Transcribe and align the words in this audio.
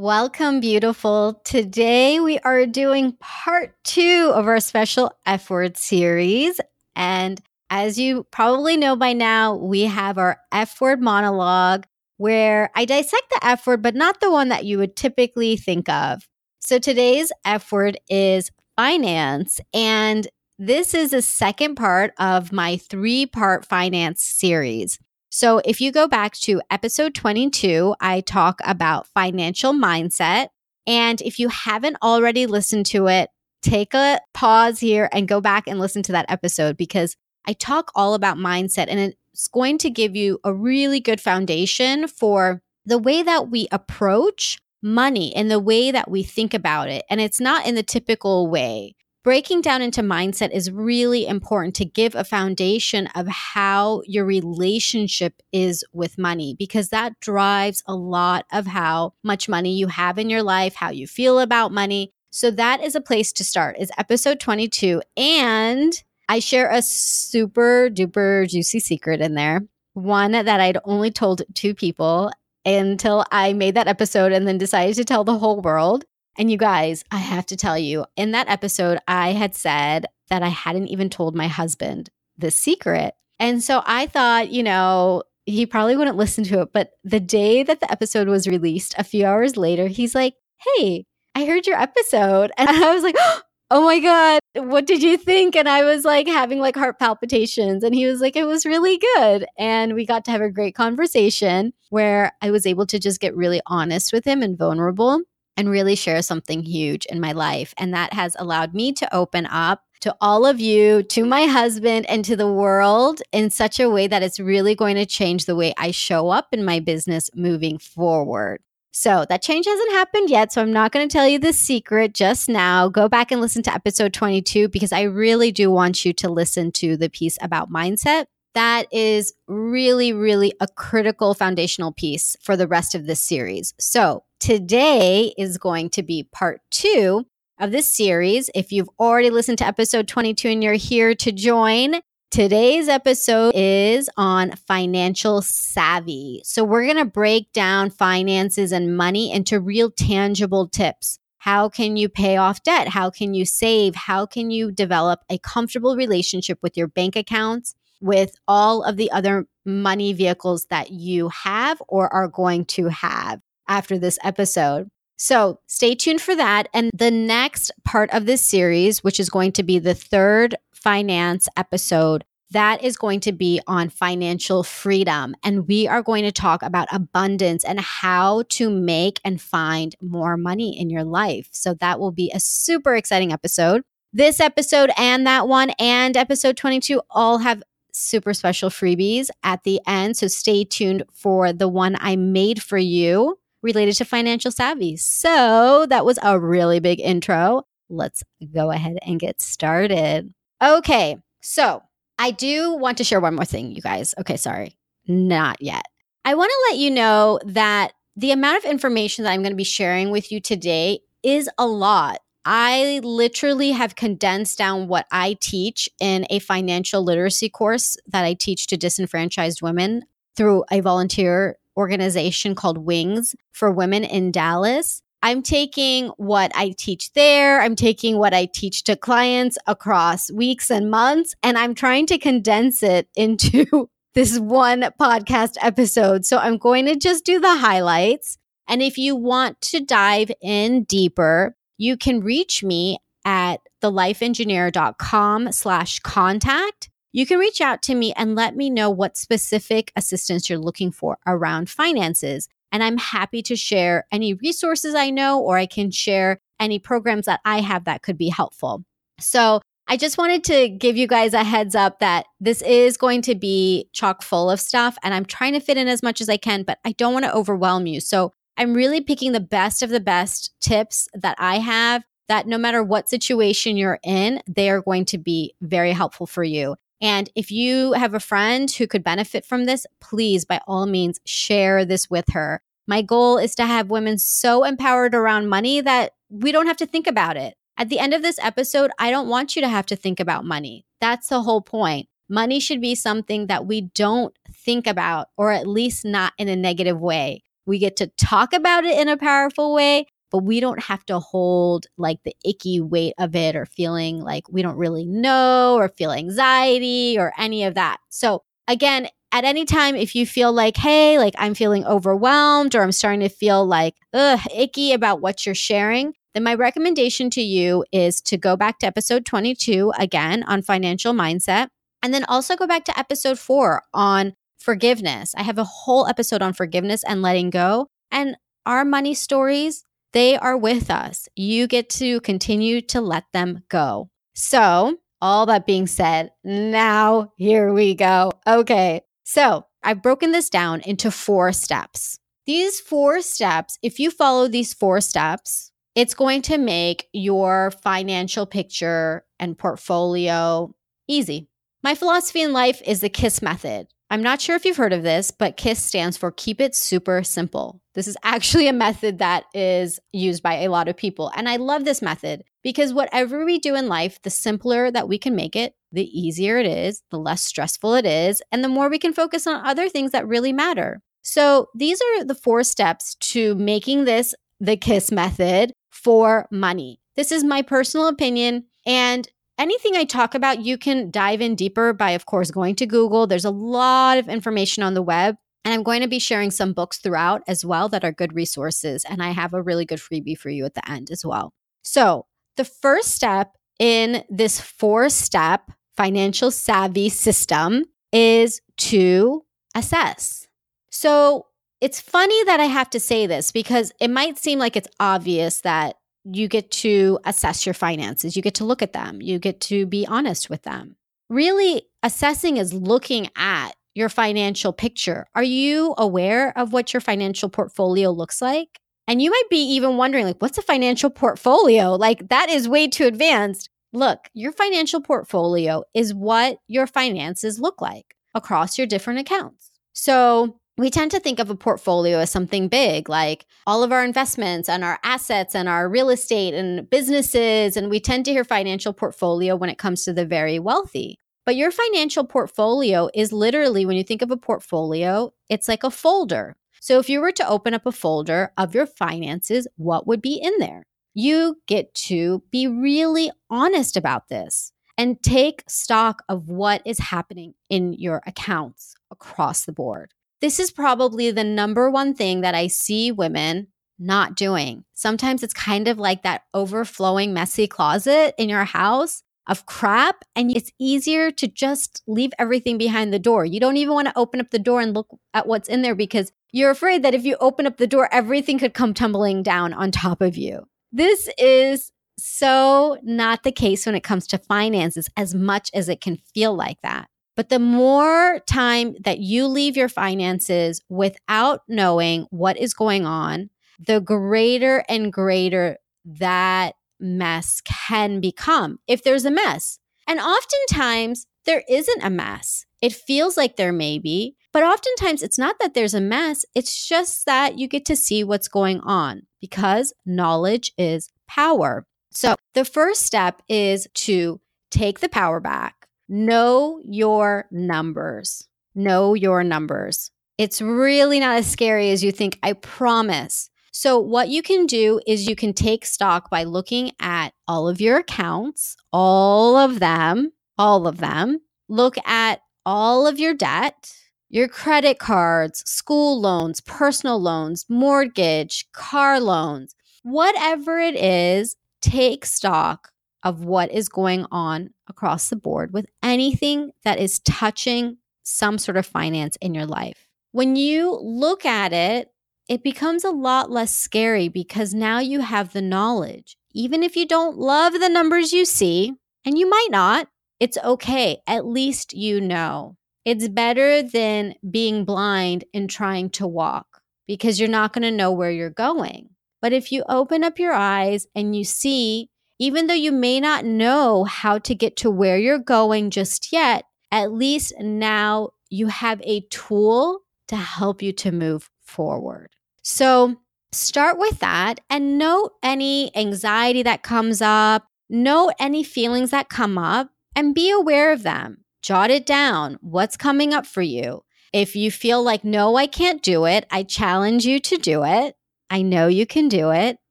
Welcome, 0.00 0.60
beautiful. 0.60 1.42
Today 1.44 2.20
we 2.20 2.38
are 2.38 2.64
doing 2.64 3.18
part 3.20 3.74
two 3.84 4.32
of 4.34 4.46
our 4.46 4.58
special 4.58 5.12
F 5.26 5.50
word 5.50 5.76
series. 5.76 6.58
And 6.96 7.38
as 7.68 7.98
you 7.98 8.24
probably 8.30 8.78
know 8.78 8.96
by 8.96 9.12
now, 9.12 9.56
we 9.56 9.82
have 9.82 10.16
our 10.16 10.40
F 10.52 10.80
word 10.80 11.02
monologue 11.02 11.84
where 12.16 12.70
I 12.74 12.86
dissect 12.86 13.28
the 13.28 13.46
F 13.46 13.66
word, 13.66 13.82
but 13.82 13.94
not 13.94 14.22
the 14.22 14.30
one 14.30 14.48
that 14.48 14.64
you 14.64 14.78
would 14.78 14.96
typically 14.96 15.58
think 15.58 15.90
of. 15.90 16.26
So 16.60 16.78
today's 16.78 17.30
F 17.44 17.70
word 17.70 17.98
is 18.08 18.50
finance. 18.76 19.60
And 19.74 20.26
this 20.58 20.94
is 20.94 21.10
the 21.10 21.20
second 21.20 21.74
part 21.74 22.14
of 22.18 22.52
my 22.52 22.78
three 22.78 23.26
part 23.26 23.66
finance 23.66 24.24
series. 24.24 24.98
So, 25.32 25.60
if 25.64 25.80
you 25.80 25.92
go 25.92 26.08
back 26.08 26.34
to 26.38 26.60
episode 26.70 27.14
22, 27.14 27.94
I 28.00 28.20
talk 28.20 28.58
about 28.64 29.06
financial 29.06 29.72
mindset. 29.72 30.48
And 30.88 31.20
if 31.20 31.38
you 31.38 31.48
haven't 31.48 31.98
already 32.02 32.46
listened 32.46 32.86
to 32.86 33.06
it, 33.06 33.30
take 33.62 33.94
a 33.94 34.20
pause 34.34 34.80
here 34.80 35.08
and 35.12 35.28
go 35.28 35.40
back 35.40 35.68
and 35.68 35.78
listen 35.78 36.02
to 36.04 36.12
that 36.12 36.26
episode 36.28 36.76
because 36.76 37.16
I 37.46 37.52
talk 37.52 37.92
all 37.94 38.14
about 38.14 38.38
mindset 38.38 38.86
and 38.88 39.14
it's 39.32 39.46
going 39.46 39.78
to 39.78 39.90
give 39.90 40.16
you 40.16 40.40
a 40.42 40.52
really 40.52 40.98
good 40.98 41.20
foundation 41.20 42.08
for 42.08 42.60
the 42.84 42.98
way 42.98 43.22
that 43.22 43.50
we 43.50 43.68
approach 43.70 44.58
money 44.82 45.34
and 45.36 45.48
the 45.48 45.60
way 45.60 45.92
that 45.92 46.10
we 46.10 46.24
think 46.24 46.54
about 46.54 46.88
it. 46.88 47.04
And 47.08 47.20
it's 47.20 47.40
not 47.40 47.66
in 47.66 47.76
the 47.76 47.82
typical 47.84 48.48
way 48.48 48.96
breaking 49.22 49.60
down 49.60 49.82
into 49.82 50.02
mindset 50.02 50.50
is 50.50 50.70
really 50.70 51.26
important 51.26 51.74
to 51.76 51.84
give 51.84 52.14
a 52.14 52.24
foundation 52.24 53.06
of 53.08 53.26
how 53.28 54.02
your 54.06 54.24
relationship 54.24 55.42
is 55.52 55.84
with 55.92 56.18
money 56.18 56.56
because 56.58 56.88
that 56.88 57.18
drives 57.20 57.82
a 57.86 57.94
lot 57.94 58.46
of 58.52 58.66
how 58.66 59.12
much 59.22 59.48
money 59.48 59.72
you 59.74 59.88
have 59.88 60.18
in 60.18 60.30
your 60.30 60.42
life, 60.42 60.74
how 60.74 60.90
you 60.90 61.06
feel 61.06 61.38
about 61.38 61.72
money. 61.72 62.12
So 62.30 62.50
that 62.52 62.82
is 62.82 62.94
a 62.94 63.00
place 63.00 63.32
to 63.34 63.44
start. 63.44 63.76
Is 63.78 63.90
episode 63.98 64.40
22 64.40 65.02
and 65.16 65.92
I 66.28 66.38
share 66.38 66.70
a 66.70 66.80
super 66.80 67.90
duper 67.90 68.48
juicy 68.48 68.78
secret 68.80 69.20
in 69.20 69.34
there. 69.34 69.62
One 69.94 70.32
that 70.32 70.48
I'd 70.48 70.78
only 70.84 71.10
told 71.10 71.42
two 71.54 71.74
people 71.74 72.30
until 72.64 73.24
I 73.32 73.52
made 73.52 73.74
that 73.74 73.88
episode 73.88 74.32
and 74.32 74.46
then 74.46 74.58
decided 74.58 74.94
to 74.96 75.04
tell 75.04 75.24
the 75.24 75.38
whole 75.38 75.60
world. 75.60 76.04
And 76.38 76.50
you 76.50 76.56
guys, 76.56 77.04
I 77.10 77.18
have 77.18 77.46
to 77.46 77.56
tell 77.56 77.78
you, 77.78 78.06
in 78.16 78.32
that 78.32 78.48
episode, 78.48 78.98
I 79.06 79.32
had 79.32 79.54
said 79.54 80.06
that 80.28 80.42
I 80.42 80.48
hadn't 80.48 80.88
even 80.88 81.10
told 81.10 81.34
my 81.34 81.48
husband 81.48 82.10
the 82.38 82.50
secret. 82.50 83.14
And 83.38 83.62
so 83.62 83.82
I 83.84 84.06
thought, 84.06 84.50
you 84.50 84.62
know, 84.62 85.22
he 85.46 85.66
probably 85.66 85.96
wouldn't 85.96 86.16
listen 86.16 86.44
to 86.44 86.62
it. 86.62 86.72
But 86.72 86.92
the 87.04 87.20
day 87.20 87.62
that 87.62 87.80
the 87.80 87.90
episode 87.90 88.28
was 88.28 88.46
released, 88.46 88.94
a 88.96 89.04
few 89.04 89.26
hours 89.26 89.56
later, 89.56 89.88
he's 89.88 90.14
like, 90.14 90.34
Hey, 90.76 91.06
I 91.34 91.44
heard 91.44 91.66
your 91.66 91.80
episode. 91.80 92.52
And 92.58 92.68
I 92.68 92.94
was 92.94 93.02
like, 93.02 93.16
Oh 93.72 93.84
my 93.84 94.00
God, 94.00 94.40
what 94.56 94.84
did 94.84 95.00
you 95.00 95.16
think? 95.16 95.54
And 95.54 95.68
I 95.68 95.84
was 95.84 96.04
like 96.04 96.26
having 96.26 96.58
like 96.58 96.74
heart 96.74 96.98
palpitations. 96.98 97.84
And 97.84 97.94
he 97.94 98.04
was 98.06 98.20
like, 98.20 98.36
It 98.36 98.46
was 98.46 98.66
really 98.66 98.98
good. 98.98 99.46
And 99.58 99.94
we 99.94 100.06
got 100.06 100.24
to 100.26 100.30
have 100.30 100.40
a 100.40 100.50
great 100.50 100.74
conversation 100.74 101.72
where 101.90 102.32
I 102.42 102.50
was 102.50 102.66
able 102.66 102.86
to 102.86 102.98
just 102.98 103.20
get 103.20 103.36
really 103.36 103.60
honest 103.66 104.12
with 104.12 104.24
him 104.24 104.42
and 104.42 104.58
vulnerable 104.58 105.22
and 105.60 105.70
really 105.70 105.94
share 105.94 106.22
something 106.22 106.64
huge 106.64 107.06
in 107.06 107.20
my 107.20 107.32
life. 107.32 107.72
And 107.78 107.94
that 107.94 108.12
has 108.14 108.34
allowed 108.38 108.74
me 108.74 108.92
to 108.94 109.14
open 109.14 109.46
up 109.46 109.84
to 110.00 110.16
all 110.20 110.46
of 110.46 110.58
you, 110.58 111.02
to 111.02 111.24
my 111.26 111.42
husband, 111.42 112.06
and 112.08 112.24
to 112.24 112.34
the 112.34 112.50
world 112.50 113.20
in 113.32 113.50
such 113.50 113.78
a 113.78 113.90
way 113.90 114.06
that 114.06 114.22
it's 114.22 114.40
really 114.40 114.74
going 114.74 114.96
to 114.96 115.04
change 115.04 115.44
the 115.44 115.54
way 115.54 115.74
I 115.76 115.90
show 115.90 116.30
up 116.30 116.48
in 116.52 116.64
my 116.64 116.80
business 116.80 117.30
moving 117.34 117.78
forward. 117.78 118.60
So 118.92 119.24
that 119.28 119.42
change 119.42 119.66
hasn't 119.66 119.92
happened 119.92 120.30
yet. 120.30 120.52
So 120.52 120.62
I'm 120.62 120.72
not 120.72 120.90
going 120.90 121.08
to 121.08 121.12
tell 121.12 121.28
you 121.28 121.38
the 121.38 121.52
secret 121.52 122.14
just 122.14 122.48
now. 122.48 122.88
Go 122.88 123.08
back 123.08 123.30
and 123.30 123.40
listen 123.40 123.62
to 123.64 123.74
episode 123.74 124.12
22 124.12 124.68
because 124.68 124.90
I 124.90 125.02
really 125.02 125.52
do 125.52 125.70
want 125.70 126.04
you 126.04 126.12
to 126.14 126.30
listen 126.30 126.72
to 126.72 126.96
the 126.96 127.08
piece 127.08 127.38
about 127.40 127.70
mindset. 127.70 128.24
That 128.54 128.86
is 128.92 129.32
really, 129.46 130.12
really 130.12 130.52
a 130.60 130.66
critical 130.68 131.34
foundational 131.34 131.92
piece 131.92 132.36
for 132.42 132.56
the 132.56 132.66
rest 132.66 132.94
of 132.94 133.06
this 133.06 133.20
series. 133.20 133.74
So 133.78 134.24
Today 134.40 135.34
is 135.36 135.58
going 135.58 135.90
to 135.90 136.02
be 136.02 136.22
part 136.22 136.62
two 136.70 137.26
of 137.58 137.72
this 137.72 137.92
series. 137.92 138.48
If 138.54 138.72
you've 138.72 138.88
already 138.98 139.28
listened 139.28 139.58
to 139.58 139.66
episode 139.66 140.08
22 140.08 140.48
and 140.48 140.64
you're 140.64 140.72
here 140.72 141.14
to 141.16 141.30
join, 141.30 141.96
today's 142.30 142.88
episode 142.88 143.52
is 143.54 144.08
on 144.16 144.52
financial 144.66 145.42
savvy. 145.42 146.40
So, 146.42 146.64
we're 146.64 146.86
going 146.86 146.96
to 146.96 147.04
break 147.04 147.52
down 147.52 147.90
finances 147.90 148.72
and 148.72 148.96
money 148.96 149.30
into 149.30 149.60
real 149.60 149.90
tangible 149.90 150.66
tips. 150.66 151.18
How 151.36 151.68
can 151.68 151.98
you 151.98 152.08
pay 152.08 152.38
off 152.38 152.62
debt? 152.62 152.88
How 152.88 153.10
can 153.10 153.34
you 153.34 153.44
save? 153.44 153.94
How 153.94 154.24
can 154.24 154.50
you 154.50 154.72
develop 154.72 155.20
a 155.28 155.36
comfortable 155.36 155.96
relationship 155.96 156.58
with 156.62 156.78
your 156.78 156.88
bank 156.88 157.14
accounts, 157.14 157.74
with 158.00 158.34
all 158.48 158.82
of 158.82 158.96
the 158.96 159.10
other 159.12 159.46
money 159.64 160.12
vehicles 160.12 160.66
that 160.70 160.90
you 160.90 161.28
have 161.28 161.82
or 161.88 162.12
are 162.12 162.28
going 162.28 162.64
to 162.64 162.88
have? 162.88 163.40
after 163.70 163.96
this 163.96 164.18
episode. 164.22 164.90
So 165.16 165.60
stay 165.66 165.94
tuned 165.94 166.20
for 166.20 166.34
that. 166.34 166.68
And 166.74 166.90
the 166.92 167.10
next 167.10 167.70
part 167.84 168.10
of 168.10 168.26
this 168.26 168.42
series, 168.42 169.04
which 169.04 169.20
is 169.20 169.30
going 169.30 169.52
to 169.52 169.62
be 169.62 169.78
the 169.78 169.94
third 169.94 170.56
finance 170.72 171.48
episode, 171.56 172.24
that 172.50 172.82
is 172.82 172.96
going 172.96 173.20
to 173.20 173.32
be 173.32 173.60
on 173.66 173.90
financial 173.90 174.64
freedom. 174.64 175.36
And 175.44 175.68
we 175.68 175.86
are 175.86 176.02
going 176.02 176.24
to 176.24 176.32
talk 176.32 176.64
about 176.64 176.88
abundance 176.90 177.64
and 177.64 177.78
how 177.78 178.42
to 178.48 178.68
make 178.68 179.20
and 179.24 179.40
find 179.40 179.94
more 180.02 180.36
money 180.36 180.78
in 180.78 180.90
your 180.90 181.04
life. 181.04 181.48
So 181.52 181.74
that 181.74 182.00
will 182.00 182.10
be 182.10 182.32
a 182.34 182.40
super 182.40 182.96
exciting 182.96 183.32
episode. 183.32 183.82
This 184.12 184.40
episode 184.40 184.90
and 184.96 185.24
that 185.28 185.46
one 185.46 185.70
and 185.78 186.16
episode 186.16 186.56
22 186.56 187.00
all 187.10 187.38
have 187.38 187.62
super 187.94 188.34
special 188.34 188.70
freebies 188.70 189.28
at 189.42 189.64
the 189.64 189.80
end. 189.86 190.16
So 190.16 190.26
stay 190.28 190.64
tuned 190.64 191.04
for 191.12 191.52
the 191.52 191.68
one 191.68 191.96
I 192.00 192.16
made 192.16 192.62
for 192.62 192.78
you 192.78 193.38
related 193.62 193.94
to 193.96 194.04
financial 194.04 194.50
savvy. 194.50 194.96
So 194.96 195.86
that 195.88 196.04
was 196.04 196.18
a 196.22 196.38
really 196.38 196.80
big 196.80 197.00
intro. 197.00 197.64
Let's 197.88 198.22
go 198.54 198.70
ahead 198.70 198.98
and 199.02 199.20
get 199.20 199.40
started. 199.40 200.32
Okay, 200.62 201.16
so 201.40 201.82
I 202.18 202.30
do 202.30 202.74
want 202.74 202.98
to 202.98 203.04
share 203.04 203.20
one 203.20 203.34
more 203.34 203.44
thing, 203.44 203.72
you 203.72 203.82
guys. 203.82 204.14
Okay, 204.18 204.36
sorry, 204.36 204.76
not 205.06 205.60
yet. 205.60 205.84
I 206.24 206.34
want 206.34 206.50
to 206.50 206.70
let 206.70 206.78
you 206.78 206.90
know 206.90 207.40
that 207.46 207.92
the 208.16 208.32
amount 208.32 208.58
of 208.58 208.70
information 208.70 209.24
that 209.24 209.30
I'm 209.30 209.42
going 209.42 209.52
to 209.52 209.56
be 209.56 209.64
sharing 209.64 210.10
with 210.10 210.30
you 210.30 210.40
today 210.40 211.00
is 211.22 211.48
a 211.58 211.66
lot. 211.66 212.20
I 212.44 213.00
literally 213.02 213.72
have 213.72 213.96
condensed 213.96 214.56
down 214.56 214.88
what 214.88 215.06
I 215.12 215.36
teach 215.40 215.88
in 216.00 216.26
a 216.30 216.38
financial 216.38 217.02
literacy 217.02 217.50
course 217.50 217.96
that 218.06 218.24
I 218.24 218.34
teach 218.34 218.66
to 218.68 218.76
disenfranchised 218.76 219.60
women 219.60 220.04
through 220.36 220.64
a 220.70 220.80
volunteer 220.80 221.58
organization 221.76 222.54
called 222.54 222.78
Wings 222.78 223.34
for 223.52 223.70
Women 223.70 224.04
in 224.04 224.32
Dallas. 224.32 225.02
I'm 225.22 225.42
taking 225.42 226.08
what 226.16 226.50
I 226.54 226.74
teach 226.78 227.12
there, 227.12 227.60
I'm 227.60 227.76
taking 227.76 228.16
what 228.16 228.32
I 228.32 228.46
teach 228.46 228.84
to 228.84 228.96
clients 228.96 229.58
across 229.66 230.30
weeks 230.32 230.70
and 230.70 230.90
months, 230.90 231.34
and 231.42 231.58
I'm 231.58 231.74
trying 231.74 232.06
to 232.06 232.18
condense 232.18 232.82
it 232.82 233.08
into 233.16 233.90
this 234.14 234.38
one 234.38 234.82
podcast 234.98 235.56
episode. 235.60 236.24
So 236.24 236.38
I'm 236.38 236.56
going 236.56 236.86
to 236.86 236.96
just 236.96 237.24
do 237.24 237.38
the 237.38 237.58
highlights. 237.58 238.38
And 238.66 238.82
if 238.82 238.96
you 238.96 239.14
want 239.14 239.60
to 239.62 239.80
dive 239.80 240.30
in 240.40 240.84
deeper, 240.84 241.54
you 241.80 241.96
can 241.96 242.20
reach 242.20 242.62
me 242.62 242.98
at 243.24 243.60
thelifeengineer.com 243.82 245.52
slash 245.52 245.98
contact 246.00 246.90
you 247.12 247.26
can 247.26 247.38
reach 247.38 247.60
out 247.60 247.82
to 247.82 247.94
me 247.94 248.12
and 248.12 248.36
let 248.36 248.54
me 248.54 248.70
know 248.70 248.88
what 248.90 249.16
specific 249.16 249.92
assistance 249.96 250.48
you're 250.48 250.58
looking 250.58 250.92
for 250.92 251.18
around 251.26 251.68
finances. 251.68 252.48
And 252.72 252.84
I'm 252.84 252.98
happy 252.98 253.42
to 253.42 253.56
share 253.56 254.06
any 254.12 254.34
resources 254.34 254.94
I 254.94 255.10
know, 255.10 255.40
or 255.40 255.58
I 255.58 255.66
can 255.66 255.90
share 255.90 256.38
any 256.60 256.78
programs 256.78 257.26
that 257.26 257.40
I 257.44 257.60
have 257.60 257.84
that 257.84 258.02
could 258.02 258.16
be 258.16 258.28
helpful. 258.28 258.84
So 259.18 259.60
I 259.88 259.96
just 259.96 260.18
wanted 260.18 260.44
to 260.44 260.68
give 260.68 260.96
you 260.96 261.08
guys 261.08 261.34
a 261.34 261.42
heads 261.42 261.74
up 261.74 261.98
that 261.98 262.26
this 262.38 262.62
is 262.62 262.96
going 262.96 263.22
to 263.22 263.34
be 263.34 263.88
chock 263.92 264.22
full 264.22 264.48
of 264.48 264.60
stuff, 264.60 264.96
and 265.02 265.12
I'm 265.12 265.24
trying 265.24 265.54
to 265.54 265.60
fit 265.60 265.76
in 265.76 265.88
as 265.88 266.00
much 266.00 266.20
as 266.20 266.28
I 266.28 266.36
can, 266.36 266.62
but 266.62 266.78
I 266.84 266.92
don't 266.92 267.12
want 267.12 267.24
to 267.24 267.34
overwhelm 267.34 267.86
you. 267.88 267.98
So 268.00 268.32
I'm 268.60 268.74
really 268.74 269.00
picking 269.00 269.32
the 269.32 269.40
best 269.40 269.82
of 269.82 269.88
the 269.88 270.00
best 270.00 270.52
tips 270.60 271.08
that 271.14 271.34
I 271.38 271.60
have 271.60 272.04
that 272.28 272.46
no 272.46 272.58
matter 272.58 272.82
what 272.82 273.08
situation 273.08 273.78
you're 273.78 273.98
in, 274.04 274.42
they 274.46 274.68
are 274.68 274.82
going 274.82 275.06
to 275.06 275.16
be 275.16 275.54
very 275.62 275.92
helpful 275.92 276.26
for 276.26 276.44
you. 276.44 276.76
And 277.00 277.30
if 277.34 277.50
you 277.50 277.94
have 277.94 278.12
a 278.12 278.20
friend 278.20 278.70
who 278.70 278.86
could 278.86 279.02
benefit 279.02 279.46
from 279.46 279.64
this, 279.64 279.86
please, 279.98 280.44
by 280.44 280.60
all 280.66 280.84
means, 280.84 281.20
share 281.24 281.86
this 281.86 282.10
with 282.10 282.26
her. 282.32 282.60
My 282.86 283.00
goal 283.00 283.38
is 283.38 283.54
to 283.54 283.64
have 283.64 283.88
women 283.88 284.18
so 284.18 284.64
empowered 284.64 285.14
around 285.14 285.48
money 285.48 285.80
that 285.80 286.12
we 286.28 286.52
don't 286.52 286.66
have 286.66 286.76
to 286.76 286.86
think 286.86 287.06
about 287.06 287.38
it. 287.38 287.54
At 287.78 287.88
the 287.88 287.98
end 287.98 288.12
of 288.12 288.20
this 288.20 288.38
episode, 288.42 288.90
I 288.98 289.10
don't 289.10 289.30
want 289.30 289.56
you 289.56 289.62
to 289.62 289.70
have 289.70 289.86
to 289.86 289.96
think 289.96 290.20
about 290.20 290.44
money. 290.44 290.84
That's 291.00 291.28
the 291.28 291.40
whole 291.40 291.62
point. 291.62 292.08
Money 292.28 292.60
should 292.60 292.82
be 292.82 292.94
something 292.94 293.46
that 293.46 293.64
we 293.64 293.80
don't 293.80 294.36
think 294.52 294.86
about, 294.86 295.28
or 295.38 295.50
at 295.50 295.66
least 295.66 296.04
not 296.04 296.34
in 296.36 296.50
a 296.50 296.56
negative 296.56 297.00
way. 297.00 297.42
We 297.70 297.78
get 297.78 297.94
to 297.98 298.08
talk 298.18 298.52
about 298.52 298.84
it 298.84 298.98
in 298.98 299.08
a 299.08 299.16
powerful 299.16 299.72
way, 299.72 300.06
but 300.32 300.38
we 300.38 300.58
don't 300.58 300.82
have 300.82 301.06
to 301.06 301.20
hold 301.20 301.86
like 301.96 302.18
the 302.24 302.34
icky 302.44 302.80
weight 302.80 303.14
of 303.16 303.36
it 303.36 303.54
or 303.54 303.64
feeling 303.64 304.18
like 304.18 304.48
we 304.50 304.60
don't 304.60 304.76
really 304.76 305.06
know 305.06 305.76
or 305.76 305.88
feel 305.88 306.10
anxiety 306.10 307.16
or 307.16 307.32
any 307.38 307.62
of 307.62 307.74
that. 307.74 307.98
So, 308.08 308.42
again, 308.66 309.06
at 309.30 309.44
any 309.44 309.64
time, 309.64 309.94
if 309.94 310.16
you 310.16 310.26
feel 310.26 310.52
like, 310.52 310.76
hey, 310.76 311.20
like 311.20 311.34
I'm 311.38 311.54
feeling 311.54 311.84
overwhelmed 311.86 312.74
or 312.74 312.82
I'm 312.82 312.90
starting 312.90 313.20
to 313.20 313.28
feel 313.28 313.64
like, 313.64 313.94
ugh, 314.12 314.40
icky 314.52 314.92
about 314.92 315.20
what 315.20 315.46
you're 315.46 315.54
sharing, 315.54 316.14
then 316.34 316.42
my 316.42 316.54
recommendation 316.54 317.30
to 317.30 317.40
you 317.40 317.84
is 317.92 318.20
to 318.22 318.36
go 318.36 318.56
back 318.56 318.80
to 318.80 318.86
episode 318.86 319.24
22 319.24 319.92
again 319.96 320.42
on 320.42 320.62
financial 320.62 321.14
mindset. 321.14 321.68
And 322.02 322.12
then 322.12 322.24
also 322.24 322.56
go 322.56 322.66
back 322.66 322.84
to 322.86 322.98
episode 322.98 323.38
four 323.38 323.82
on 323.94 324.34
forgiveness. 324.60 325.34
I 325.36 325.42
have 325.42 325.58
a 325.58 325.64
whole 325.64 326.06
episode 326.06 326.42
on 326.42 326.52
forgiveness 326.52 327.02
and 327.04 327.22
letting 327.22 327.50
go. 327.50 327.88
And 328.10 328.36
our 328.66 328.84
money 328.84 329.14
stories, 329.14 329.84
they 330.12 330.36
are 330.36 330.56
with 330.56 330.90
us. 330.90 331.28
You 331.34 331.66
get 331.66 331.88
to 331.90 332.20
continue 332.20 332.80
to 332.82 333.00
let 333.00 333.24
them 333.32 333.64
go. 333.68 334.10
So, 334.34 334.98
all 335.22 335.46
that 335.46 335.66
being 335.66 335.86
said, 335.86 336.30
now 336.44 337.32
here 337.36 337.72
we 337.72 337.94
go. 337.94 338.32
Okay. 338.46 339.02
So, 339.24 339.66
I've 339.82 340.02
broken 340.02 340.32
this 340.32 340.50
down 340.50 340.80
into 340.80 341.10
four 341.10 341.52
steps. 341.52 342.18
These 342.46 342.80
four 342.80 343.22
steps, 343.22 343.78
if 343.82 343.98
you 343.98 344.10
follow 344.10 344.48
these 344.48 344.74
four 344.74 345.00
steps, 345.00 345.70
it's 345.94 346.14
going 346.14 346.42
to 346.42 346.58
make 346.58 347.08
your 347.12 347.70
financial 347.70 348.46
picture 348.46 349.24
and 349.38 349.58
portfolio 349.58 350.74
easy. 351.08 351.48
My 351.82 351.94
philosophy 351.94 352.42
in 352.42 352.52
life 352.52 352.82
is 352.84 353.00
the 353.00 353.08
KISS 353.08 353.42
method. 353.42 353.88
I'm 354.12 354.22
not 354.22 354.40
sure 354.40 354.56
if 354.56 354.64
you've 354.64 354.76
heard 354.76 354.92
of 354.92 355.04
this, 355.04 355.30
but 355.30 355.56
KISS 355.56 355.80
stands 355.80 356.16
for 356.16 356.32
Keep 356.32 356.60
It 356.60 356.74
Super 356.74 357.22
Simple. 357.22 357.80
This 357.94 358.08
is 358.08 358.16
actually 358.24 358.66
a 358.66 358.72
method 358.72 359.18
that 359.18 359.44
is 359.54 360.00
used 360.12 360.42
by 360.42 360.54
a 360.54 360.68
lot 360.68 360.88
of 360.88 360.96
people. 360.96 361.30
And 361.36 361.48
I 361.48 361.56
love 361.56 361.84
this 361.84 362.02
method 362.02 362.42
because 362.64 362.92
whatever 362.92 363.44
we 363.44 363.60
do 363.60 363.76
in 363.76 363.86
life, 363.86 364.20
the 364.22 364.30
simpler 364.30 364.90
that 364.90 365.08
we 365.08 365.16
can 365.16 365.36
make 365.36 365.54
it, 365.54 365.74
the 365.92 366.06
easier 366.06 366.58
it 366.58 366.66
is, 366.66 367.04
the 367.12 367.20
less 367.20 367.42
stressful 367.42 367.94
it 367.94 368.04
is, 368.04 368.42
and 368.50 368.64
the 368.64 368.68
more 368.68 368.90
we 368.90 368.98
can 368.98 369.12
focus 369.12 369.46
on 369.46 369.64
other 369.64 369.88
things 369.88 370.10
that 370.10 370.26
really 370.26 370.52
matter. 370.52 371.00
So, 371.22 371.68
these 371.74 372.00
are 372.00 372.24
the 372.24 372.34
four 372.34 372.64
steps 372.64 373.14
to 373.16 373.54
making 373.54 374.06
this 374.06 374.34
the 374.58 374.76
KISS 374.76 375.12
method 375.12 375.72
for 375.90 376.48
money. 376.50 377.00
This 377.14 377.30
is 377.30 377.44
my 377.44 377.62
personal 377.62 378.08
opinion. 378.08 378.64
And 378.86 379.28
anything 379.60 379.94
I 379.94 380.04
talk 380.04 380.34
about, 380.34 380.62
you 380.62 380.78
can 380.78 381.10
dive 381.10 381.40
in 381.40 381.54
deeper 381.54 381.92
by, 381.92 382.12
of 382.12 382.26
course, 382.26 382.50
going 382.50 382.74
to 382.76 382.86
Google. 382.86 383.26
There's 383.26 383.44
a 383.44 383.50
lot 383.50 384.18
of 384.18 384.28
information 384.28 384.82
on 384.82 384.94
the 384.94 385.02
web. 385.02 385.36
And 385.64 385.74
I'm 385.74 385.82
going 385.82 386.00
to 386.00 386.08
be 386.08 386.18
sharing 386.18 386.50
some 386.50 386.72
books 386.72 386.96
throughout 386.96 387.42
as 387.46 387.66
well 387.66 387.90
that 387.90 388.02
are 388.02 388.12
good 388.12 388.34
resources. 388.34 389.04
And 389.04 389.22
I 389.22 389.32
have 389.32 389.52
a 389.52 389.62
really 389.62 389.84
good 389.84 389.98
freebie 389.98 390.38
for 390.38 390.48
you 390.48 390.64
at 390.64 390.74
the 390.74 390.90
end 390.90 391.10
as 391.12 391.24
well. 391.24 391.52
So, 391.82 392.26
the 392.56 392.64
first 392.64 393.12
step 393.12 393.56
in 393.78 394.24
this 394.30 394.58
four 394.58 395.10
step 395.10 395.70
financial 395.96 396.50
savvy 396.50 397.10
system 397.10 397.84
is 398.10 398.62
to 398.78 399.44
assess. 399.74 400.46
So, 400.90 401.46
it's 401.82 402.00
funny 402.00 402.42
that 402.44 402.60
I 402.60 402.64
have 402.64 402.90
to 402.90 403.00
say 403.00 403.26
this 403.26 403.52
because 403.52 403.92
it 404.00 404.08
might 404.08 404.38
seem 404.38 404.58
like 404.58 404.76
it's 404.76 404.88
obvious 404.98 405.60
that 405.60 405.96
you 406.24 406.48
get 406.48 406.70
to 406.70 407.18
assess 407.24 407.66
your 407.66 407.74
finances, 407.74 408.36
you 408.36 408.42
get 408.42 408.54
to 408.54 408.64
look 408.64 408.82
at 408.82 408.92
them, 408.92 409.20
you 409.22 409.38
get 409.38 409.60
to 409.62 409.86
be 409.86 410.06
honest 410.06 410.50
with 410.50 410.62
them. 410.62 410.96
Really, 411.28 411.82
assessing 412.02 412.56
is 412.56 412.72
looking 412.72 413.28
at 413.36 413.72
your 413.94 414.08
financial 414.08 414.72
picture. 414.72 415.26
Are 415.34 415.42
you 415.42 415.94
aware 415.98 416.56
of 416.56 416.72
what 416.72 416.92
your 416.92 417.00
financial 417.00 417.48
portfolio 417.48 418.10
looks 418.10 418.40
like? 418.40 418.80
And 419.08 419.20
you 419.20 419.30
might 419.30 419.50
be 419.50 419.62
even 419.74 419.96
wondering, 419.96 420.24
like, 420.24 420.40
what's 420.40 420.58
a 420.58 420.62
financial 420.62 421.10
portfolio? 421.10 421.96
Like, 421.96 422.28
that 422.28 422.48
is 422.48 422.68
way 422.68 422.86
too 422.86 423.06
advanced. 423.06 423.68
Look, 423.92 424.28
your 424.34 424.52
financial 424.52 425.00
portfolio 425.00 425.82
is 425.94 426.14
what 426.14 426.58
your 426.68 426.86
finances 426.86 427.58
look 427.58 427.80
like 427.80 428.14
across 428.34 428.78
your 428.78 428.86
different 428.86 429.18
accounts. 429.18 429.72
So, 429.92 430.59
we 430.80 430.90
tend 430.90 431.10
to 431.10 431.20
think 431.20 431.38
of 431.38 431.50
a 431.50 431.54
portfolio 431.54 432.18
as 432.18 432.30
something 432.30 432.68
big, 432.68 433.08
like 433.08 433.46
all 433.66 433.82
of 433.82 433.92
our 433.92 434.04
investments 434.04 434.68
and 434.68 434.82
our 434.82 434.98
assets 435.02 435.54
and 435.54 435.68
our 435.68 435.88
real 435.88 436.10
estate 436.10 436.54
and 436.54 436.88
businesses. 436.88 437.76
And 437.76 437.90
we 437.90 438.00
tend 438.00 438.24
to 438.24 438.32
hear 438.32 438.44
financial 438.44 438.92
portfolio 438.92 439.56
when 439.56 439.70
it 439.70 439.78
comes 439.78 440.04
to 440.04 440.12
the 440.12 440.24
very 440.24 440.58
wealthy. 440.58 441.18
But 441.46 441.56
your 441.56 441.70
financial 441.70 442.24
portfolio 442.24 443.08
is 443.14 443.32
literally, 443.32 443.84
when 443.84 443.96
you 443.96 444.04
think 444.04 444.22
of 444.22 444.30
a 444.30 444.36
portfolio, 444.36 445.32
it's 445.48 445.68
like 445.68 445.84
a 445.84 445.90
folder. 445.90 446.56
So 446.80 446.98
if 446.98 447.08
you 447.08 447.20
were 447.20 447.32
to 447.32 447.48
open 447.48 447.74
up 447.74 447.86
a 447.86 447.92
folder 447.92 448.52
of 448.56 448.74
your 448.74 448.86
finances, 448.86 449.66
what 449.76 450.06
would 450.06 450.22
be 450.22 450.34
in 450.34 450.52
there? 450.58 450.86
You 451.12 451.56
get 451.66 451.94
to 452.06 452.42
be 452.50 452.68
really 452.68 453.30
honest 453.50 453.96
about 453.96 454.28
this 454.28 454.72
and 454.96 455.22
take 455.22 455.64
stock 455.66 456.22
of 456.28 456.48
what 456.48 456.82
is 456.86 456.98
happening 456.98 457.54
in 457.68 457.92
your 457.94 458.22
accounts 458.26 458.94
across 459.10 459.64
the 459.64 459.72
board. 459.72 460.12
This 460.40 460.58
is 460.58 460.70
probably 460.70 461.30
the 461.30 461.44
number 461.44 461.90
one 461.90 462.14
thing 462.14 462.40
that 462.40 462.54
I 462.54 462.66
see 462.68 463.12
women 463.12 463.68
not 463.98 464.34
doing. 464.34 464.84
Sometimes 464.94 465.42
it's 465.42 465.52
kind 465.52 465.86
of 465.86 465.98
like 465.98 466.22
that 466.22 466.42
overflowing, 466.54 467.34
messy 467.34 467.66
closet 467.66 468.34
in 468.38 468.48
your 468.48 468.64
house 468.64 469.22
of 469.46 469.66
crap. 469.66 470.24
And 470.34 470.50
it's 470.56 470.70
easier 470.78 471.30
to 471.32 471.46
just 471.46 472.02
leave 472.06 472.30
everything 472.38 472.78
behind 472.78 473.12
the 473.12 473.18
door. 473.18 473.44
You 473.44 473.60
don't 473.60 473.76
even 473.76 473.92
want 473.92 474.08
to 474.08 474.18
open 474.18 474.40
up 474.40 474.50
the 474.50 474.58
door 474.58 474.80
and 474.80 474.94
look 474.94 475.08
at 475.34 475.46
what's 475.46 475.68
in 475.68 475.82
there 475.82 475.94
because 475.94 476.32
you're 476.52 476.70
afraid 476.70 477.02
that 477.02 477.14
if 477.14 477.24
you 477.24 477.36
open 477.40 477.66
up 477.66 477.76
the 477.76 477.86
door, 477.86 478.08
everything 478.10 478.58
could 478.58 478.74
come 478.74 478.94
tumbling 478.94 479.42
down 479.42 479.74
on 479.74 479.90
top 479.90 480.22
of 480.22 480.36
you. 480.36 480.66
This 480.92 481.28
is 481.36 481.92
so 482.18 482.98
not 483.02 483.42
the 483.42 483.52
case 483.52 483.86
when 483.86 483.94
it 483.94 484.02
comes 484.02 484.26
to 484.28 484.38
finances 484.38 485.08
as 485.16 485.34
much 485.34 485.70
as 485.74 485.88
it 485.88 486.00
can 486.00 486.16
feel 486.34 486.54
like 486.54 486.80
that. 486.82 487.08
But 487.36 487.48
the 487.48 487.58
more 487.58 488.40
time 488.46 488.96
that 489.00 489.18
you 489.18 489.46
leave 489.46 489.76
your 489.76 489.88
finances 489.88 490.82
without 490.88 491.62
knowing 491.68 492.26
what 492.30 492.58
is 492.58 492.74
going 492.74 493.06
on, 493.06 493.50
the 493.78 494.00
greater 494.00 494.84
and 494.88 495.12
greater 495.12 495.78
that 496.04 496.74
mess 496.98 497.62
can 497.64 498.20
become 498.20 498.78
if 498.86 499.02
there's 499.02 499.24
a 499.24 499.30
mess. 499.30 499.78
And 500.06 500.20
oftentimes, 500.20 501.26
there 501.46 501.62
isn't 501.68 502.04
a 502.04 502.10
mess. 502.10 502.66
It 502.82 502.92
feels 502.92 503.36
like 503.36 503.56
there 503.56 503.72
may 503.72 503.98
be, 503.98 504.36
but 504.52 504.62
oftentimes 504.62 505.22
it's 505.22 505.38
not 505.38 505.56
that 505.60 505.74
there's 505.74 505.94
a 505.94 506.00
mess. 506.00 506.44
It's 506.54 506.86
just 506.86 507.26
that 507.26 507.58
you 507.58 507.68
get 507.68 507.84
to 507.86 507.96
see 507.96 508.24
what's 508.24 508.48
going 508.48 508.80
on 508.80 509.22
because 509.40 509.92
knowledge 510.04 510.72
is 510.76 511.10
power. 511.28 511.86
So 512.10 512.34
the 512.54 512.64
first 512.64 513.02
step 513.02 513.42
is 513.48 513.86
to 513.94 514.40
take 514.70 515.00
the 515.00 515.08
power 515.08 515.40
back 515.40 515.79
know 516.10 516.80
your 516.84 517.46
numbers. 517.50 518.48
Know 518.74 519.14
your 519.14 519.44
numbers. 519.44 520.10
It's 520.36 520.60
really 520.60 521.20
not 521.20 521.36
as 521.36 521.50
scary 521.50 521.90
as 521.90 522.02
you 522.02 522.12
think, 522.12 522.38
I 522.42 522.54
promise. 522.54 523.48
So, 523.72 523.98
what 523.98 524.28
you 524.28 524.42
can 524.42 524.66
do 524.66 525.00
is 525.06 525.28
you 525.28 525.36
can 525.36 525.54
take 525.54 525.86
stock 525.86 526.28
by 526.28 526.42
looking 526.42 526.90
at 527.00 527.30
all 527.46 527.68
of 527.68 527.80
your 527.80 527.98
accounts, 527.98 528.76
all 528.92 529.56
of 529.56 529.78
them, 529.78 530.32
all 530.58 530.88
of 530.88 530.98
them. 530.98 531.40
Look 531.68 531.96
at 532.06 532.40
all 532.66 533.06
of 533.06 533.20
your 533.20 533.32
debt, 533.32 533.92
your 534.28 534.48
credit 534.48 534.98
cards, 534.98 535.62
school 535.70 536.20
loans, 536.20 536.60
personal 536.60 537.20
loans, 537.20 537.64
mortgage, 537.68 538.66
car 538.72 539.20
loans, 539.20 539.76
whatever 540.02 540.78
it 540.78 540.96
is, 540.96 541.54
take 541.80 542.26
stock 542.26 542.90
of 543.22 543.44
what 543.44 543.70
is 543.70 543.88
going 543.88 544.26
on 544.30 544.70
across 544.88 545.28
the 545.28 545.36
board 545.36 545.72
with 545.72 545.86
anything 546.02 546.70
that 546.84 546.98
is 546.98 547.18
touching 547.20 547.98
some 548.22 548.58
sort 548.58 548.76
of 548.76 548.86
finance 548.86 549.36
in 549.40 549.54
your 549.54 549.66
life. 549.66 550.06
When 550.32 550.56
you 550.56 550.98
look 551.02 551.44
at 551.44 551.72
it, 551.72 552.08
it 552.48 552.62
becomes 552.62 553.04
a 553.04 553.10
lot 553.10 553.50
less 553.50 553.76
scary 553.76 554.28
because 554.28 554.74
now 554.74 554.98
you 554.98 555.20
have 555.20 555.52
the 555.52 555.62
knowledge. 555.62 556.36
Even 556.52 556.82
if 556.82 556.96
you 556.96 557.06
don't 557.06 557.38
love 557.38 557.74
the 557.74 557.88
numbers 557.88 558.32
you 558.32 558.44
see, 558.44 558.94
and 559.24 559.38
you 559.38 559.48
might 559.48 559.68
not, 559.70 560.08
it's 560.38 560.58
okay. 560.64 561.18
At 561.26 561.46
least 561.46 561.92
you 561.92 562.20
know. 562.20 562.76
It's 563.04 563.28
better 563.28 563.82
than 563.82 564.34
being 564.50 564.84
blind 564.84 565.44
and 565.54 565.70
trying 565.70 566.10
to 566.10 566.26
walk 566.26 566.80
because 567.06 567.40
you're 567.40 567.48
not 567.48 567.72
going 567.72 567.82
to 567.82 567.90
know 567.90 568.12
where 568.12 568.30
you're 568.30 568.50
going. 568.50 569.10
But 569.40 569.52
if 569.52 569.72
you 569.72 569.84
open 569.88 570.22
up 570.22 570.38
your 570.38 570.52
eyes 570.52 571.06
and 571.14 571.34
you 571.34 571.44
see 571.44 572.09
even 572.40 572.66
though 572.66 572.74
you 572.74 572.90
may 572.90 573.20
not 573.20 573.44
know 573.44 574.04
how 574.04 574.38
to 574.38 574.54
get 574.54 574.74
to 574.78 574.90
where 574.90 575.18
you're 575.18 575.38
going 575.38 575.90
just 575.90 576.32
yet, 576.32 576.64
at 576.90 577.12
least 577.12 577.52
now 577.60 578.30
you 578.48 578.68
have 578.68 579.00
a 579.02 579.20
tool 579.30 580.00
to 580.26 580.36
help 580.36 580.82
you 580.82 580.90
to 580.90 581.12
move 581.12 581.50
forward. 581.60 582.30
So 582.62 583.16
start 583.52 583.98
with 583.98 584.20
that 584.20 584.60
and 584.70 584.96
note 584.96 585.32
any 585.42 585.94
anxiety 585.94 586.62
that 586.62 586.82
comes 586.82 587.20
up, 587.20 587.66
note 587.90 588.32
any 588.40 588.64
feelings 588.64 589.10
that 589.10 589.28
come 589.28 589.58
up, 589.58 589.90
and 590.16 590.34
be 590.34 590.50
aware 590.50 590.92
of 590.92 591.02
them. 591.02 591.44
Jot 591.62 591.90
it 591.90 592.06
down. 592.06 592.56
What's 592.62 592.96
coming 592.96 593.34
up 593.34 593.44
for 593.44 593.62
you? 593.62 594.02
If 594.32 594.56
you 594.56 594.70
feel 594.70 595.02
like, 595.02 595.24
no, 595.24 595.56
I 595.56 595.66
can't 595.66 596.02
do 596.02 596.24
it, 596.24 596.46
I 596.50 596.62
challenge 596.62 597.26
you 597.26 597.38
to 597.40 597.58
do 597.58 597.84
it. 597.84 598.14
I 598.48 598.62
know 598.62 598.86
you 598.86 599.04
can 599.04 599.28
do 599.28 599.50
it. 599.50 599.76